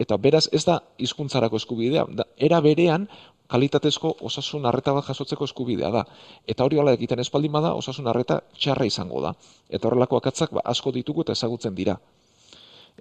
eta 0.00 0.16
beraz 0.16 0.46
ez 0.52 0.64
da 0.64 0.78
hizkuntzarako 0.98 1.60
eskubidea, 1.60 2.06
da, 2.16 2.26
era 2.38 2.60
berean 2.64 3.08
kalitatezko 3.52 4.14
osasun 4.28 4.64
arreta 4.68 4.94
bat 4.96 5.04
jasotzeko 5.04 5.44
eskubidea 5.44 5.90
da. 5.92 6.06
Eta 6.48 6.64
hori 6.64 6.80
hala 6.80 6.94
egiten 6.96 7.20
ez 7.20 7.28
baldin 7.32 7.52
bada, 7.52 7.74
osasun 7.76 8.08
arreta 8.08 8.40
txarra 8.56 8.88
izango 8.88 9.20
da. 9.24 9.34
Eta 9.68 9.88
horrelako 9.88 10.20
akatzak 10.22 10.54
ba, 10.56 10.64
asko 10.72 10.92
ditugu 10.96 11.26
eta 11.26 11.36
ezagutzen 11.36 11.76
dira. 11.76 11.98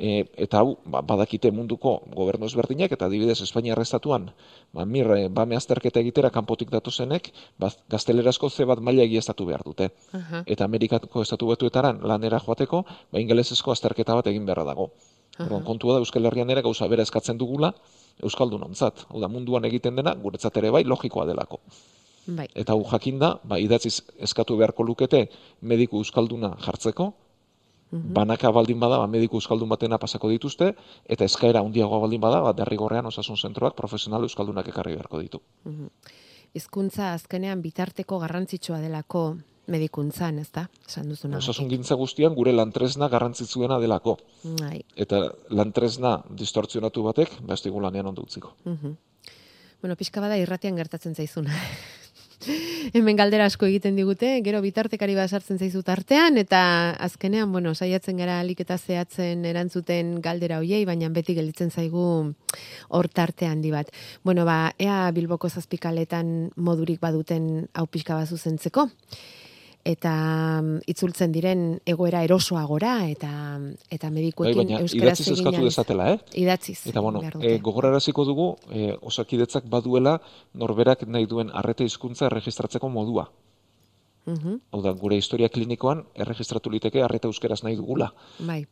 E, 0.01 0.25
eta 0.41 0.63
hau, 0.63 0.79
ba, 0.89 1.03
badakite 1.05 1.51
munduko 1.53 1.99
gobernu 2.15 2.47
ezberdinak, 2.49 2.89
eta 2.95 3.05
adibidez 3.05 3.37
Espainiar 3.45 3.77
estatuan, 3.83 4.31
ba, 4.73 4.85
mir, 4.89 5.05
e, 5.13 5.27
bame 5.29 5.53
azterketa 5.59 6.01
egitera 6.01 6.31
kanpotik 6.33 6.73
datozenek, 6.73 7.29
ba, 7.61 7.69
gaztelerazko 7.93 8.49
ze 8.49 8.65
bat 8.65 8.81
maila 8.81 9.05
egiaztatu 9.05 9.45
behar 9.45 9.61
dute. 9.67 9.91
Aha. 10.17 10.41
Eta 10.49 10.65
Amerikako 10.65 11.21
estatu 11.21 11.51
batuetaran 11.53 12.01
lanera 12.01 12.41
joateko, 12.41 12.81
ba, 13.13 13.21
ingelesezko 13.21 13.75
azterketa 13.75 14.17
bat 14.17 14.33
egin 14.33 14.49
beharra 14.49 14.65
dago. 14.73 14.89
Orduan, 15.39 15.63
kontua 15.63 15.95
da 15.95 16.01
Euskal 16.03 16.25
Herrian 16.25 16.49
ere 16.49 16.65
gauza 16.65 16.89
bera 16.89 17.05
eskatzen 17.05 17.37
dugula, 17.37 17.71
Euskaldun 18.25 18.65
ontzat. 18.71 19.05
Hau 19.09 19.21
da, 19.21 19.29
munduan 19.31 19.65
egiten 19.69 19.95
dena, 20.01 20.15
guretzat 20.17 20.57
ere 20.57 20.73
bai, 20.73 20.83
logikoa 20.83 21.29
delako. 21.29 21.61
Bai. 22.25 22.47
Eta 22.53 22.73
hau 22.73 22.83
jakinda, 22.89 23.35
ba, 23.45 23.57
idatziz 23.61 24.01
eskatu 24.21 24.57
beharko 24.59 24.85
lukete 24.85 25.27
mediku 25.61 26.01
euskalduna 26.01 26.55
jartzeko, 26.65 27.11
Mhm. 27.91 28.13
banaka 28.13 28.51
baldin 28.51 28.79
bada, 28.79 28.97
ba, 28.97 29.07
mediku 29.07 29.37
euskaldun 29.37 29.69
batena 29.69 29.97
pasako 29.99 30.29
dituzte, 30.29 30.75
eta 31.05 31.25
eskaera 31.25 31.59
handiagoa 31.59 31.99
baldin 31.99 32.21
bada, 32.21 32.39
ba, 32.39 32.53
derrigorrean 32.53 33.05
osasun 33.05 33.37
zentroak 33.37 33.75
profesional 33.75 34.23
euskaldunak 34.23 34.67
ekarri 34.67 34.95
beharko 34.95 35.19
ditu. 35.19 35.41
Hizkuntza 36.53 37.13
azkenean 37.13 37.61
bitarteko 37.61 38.19
garrantzitsua 38.19 38.79
delako 38.79 39.37
medikuntzan, 39.67 40.39
ez 40.39 40.49
da? 40.51 40.65
Esan 40.87 41.09
duzuna. 41.11 41.37
Osasun 41.37 41.69
gintza 41.69 41.95
guztian 41.95 42.35
gure 42.35 42.51
lantresna 42.51 43.07
garrantzitsuena 43.11 43.79
delako. 43.79 44.17
Bai. 44.59 44.81
Eta 44.95 45.21
lantresna 45.49 46.17
distortzionatu 46.29 47.03
batek, 47.03 47.39
ba, 47.41 47.53
ez 47.53 47.63
digu 47.63 47.79
lanean 47.79 48.07
ondo 48.07 48.23
utziko. 48.23 48.55
Mhm. 48.65 48.95
Bueno, 49.81 49.95
pixka 49.97 50.21
bada 50.21 50.37
irratian 50.37 50.75
gertatzen 50.77 51.15
zaizuna. 51.15 51.55
Hemen 52.93 53.17
galdera 53.19 53.45
asko 53.45 53.67
egiten 53.67 53.97
digute, 53.99 54.31
gero 54.45 54.61
bitartekari 54.63 55.13
bat 55.17 55.29
sartzen 55.29 55.59
zaizu 55.61 55.83
tartean, 55.85 56.39
eta 56.41 56.61
azkenean, 57.07 57.51
bueno, 57.53 57.73
saiatzen 57.75 58.17
gara 58.17 58.39
alik 58.41 58.63
eta 58.65 58.77
zehatzen 58.77 59.45
erantzuten 59.45 60.15
galdera 60.25 60.57
hoiei, 60.61 60.83
baina 60.89 61.09
beti 61.13 61.35
gelditzen 61.37 61.69
zaigu 61.69 62.05
hor 62.89 63.11
tarte 63.13 63.45
handi 63.45 63.71
bat. 63.71 63.91
Bueno, 64.23 64.45
ba, 64.45 64.73
ea 64.79 65.03
Bilboko 65.13 65.49
zazpikaletan 65.49 66.51
modurik 66.55 66.99
baduten 67.01 67.67
hau 67.73 67.85
pixka 67.85 68.17
bat 68.17 68.29
zuzentzeko 68.29 68.89
eta 69.85 70.13
mm, 70.61 70.81
itzultzen 70.91 71.31
diren 71.31 71.61
egoera 71.85 72.23
erosoagora 72.23 73.07
eta 73.09 73.31
eta 73.89 74.07
Bai, 74.07 74.13
medikuekin 74.15 74.57
baina 74.61 74.79
euskaraz 74.81 75.19
idatziz 75.19 75.27
eskatu 75.27 75.47
egin 75.49 75.59
ahal- 75.59 75.69
dezatela, 75.69 76.09
eh? 76.13 76.19
Idatziz. 76.43 76.79
Eta 76.87 76.99
bueno, 76.99 77.21
e, 77.41 77.57
gogoraraziko 77.59 78.25
dugu, 78.25 78.55
e, 78.69 78.95
osakidetzak 79.01 79.69
baduela 79.69 80.19
norberak 80.53 81.07
nahi 81.07 81.25
duen 81.25 81.49
arreta 81.53 81.83
hizkuntza 81.83 82.25
erregistratzeko 82.27 82.89
modua. 82.89 83.29
Mhm, 84.25 84.59
Hau 84.71 84.81
da, 84.83 84.91
gure 84.93 85.17
historia 85.17 85.49
klinikoan 85.49 86.03
erregistratu 86.13 86.69
liteke 86.69 87.01
arreta 87.01 87.27
euskeraz 87.27 87.63
nahi 87.63 87.75
dugula. 87.75 88.11
Bai. 88.39 88.67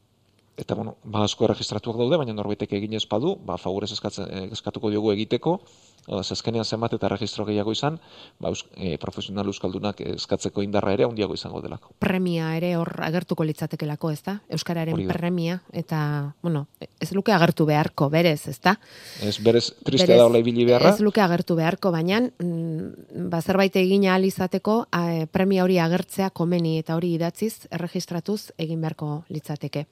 Eta 0.59 0.75
bueno, 0.75 0.97
ba 1.07 1.23
asko 1.23 1.47
erregistratuak 1.47 1.95
daude, 2.01 2.17
baina 2.19 2.35
norbaitek 2.35 2.73
egin 2.75 2.97
ez 2.97 3.05
badu, 3.07 3.37
ba 3.47 3.55
favorez 3.57 3.93
eskatzen 3.95 4.27
eh, 4.27 4.47
eskatuko 4.57 4.91
diogu 4.91 5.13
egiteko. 5.13 5.61
Hau 6.09 6.17
da, 6.17 6.23
azkenean 6.35 6.65
zenbat 6.65 6.95
eta 6.95 7.05
erregistro 7.05 7.45
gehiago 7.45 7.71
izan, 7.75 7.99
ba 8.41 8.49
eus, 8.49 8.63
e, 8.75 8.95
profesional 8.97 9.47
euskaldunak 9.51 9.99
eskatzeko 10.15 10.63
indarra 10.65 10.95
ere 10.95 11.05
handiago 11.05 11.35
izango 11.37 11.61
delako. 11.61 11.93
premia 11.99 12.49
ere 12.57 12.71
hor 12.79 12.89
agertuko 13.05 13.45
litzatekelako, 13.45 14.11
ez 14.15 14.23
da? 14.25 14.39
Euskararen 14.57 14.95
Hori 14.95 15.05
da. 15.05 15.13
premia, 15.13 15.59
eta, 15.71 15.99
bueno, 16.41 16.65
ez 16.81 17.11
luke 17.13 17.35
agertu 17.35 17.67
beharko, 17.69 18.09
berez, 18.09 18.47
ez 18.49 18.57
da? 18.59 18.75
Ez 19.21 19.37
berez 19.37 19.67
tristea 19.85 20.07
Berez, 20.07 20.17
da 20.17 20.25
hola 20.25 20.41
ibili 20.41 20.65
beharra. 20.65 20.95
Ez 20.95 21.05
luke 21.05 21.21
agertu 21.21 21.59
beharko, 21.59 21.91
baina 21.93 22.23
mm, 22.25 23.29
ba, 23.29 23.43
zerbait 23.43 23.75
egin 23.75 24.09
ahal 24.09 24.25
izateko 24.25 24.81
a, 24.91 25.05
premia 25.31 25.63
hori 25.67 25.77
agertzea 25.77 26.31
komeni 26.31 26.79
eta 26.79 26.97
hori 26.97 27.13
idatziz, 27.19 27.67
erregistratuz 27.69 28.49
egin 28.57 28.81
beharko 28.81 29.23
litzateke. 29.29 29.85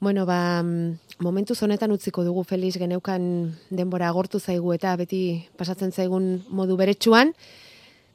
Bueno, 0.00 0.26
ba, 0.26 0.62
mm, 0.62 1.20
momentuz 1.20 1.62
honetan 1.62 1.92
utziko 1.92 2.24
dugu 2.24 2.44
Felix 2.44 2.78
geneukan 2.78 3.54
denbora 3.70 4.08
agortu 4.08 4.40
zaigu 4.40 4.72
eta 4.74 4.96
beti 4.96 5.46
pasatzen 5.56 5.92
zaigun 5.92 6.44
modu 6.50 6.76
beretsuan, 6.76 7.32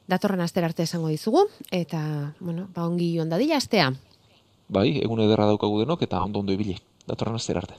datorren 0.06 0.40
aster 0.40 0.64
arte 0.64 0.84
esango 0.84 1.08
dizugu, 1.08 1.46
eta, 1.70 2.34
bueno, 2.40 2.68
ba, 2.74 2.86
ongi 2.86 3.18
ondadila 3.20 3.56
astea. 3.56 3.92
Bai, 4.70 5.00
egun 5.02 5.22
ederra 5.24 5.48
daukagu 5.50 5.80
denok 5.82 6.02
eta 6.06 6.22
ondo 6.22 6.44
ondo 6.44 6.54
ibili. 6.54 6.76
Datorren 7.08 7.34
astera 7.34 7.64
arte. 7.64 7.74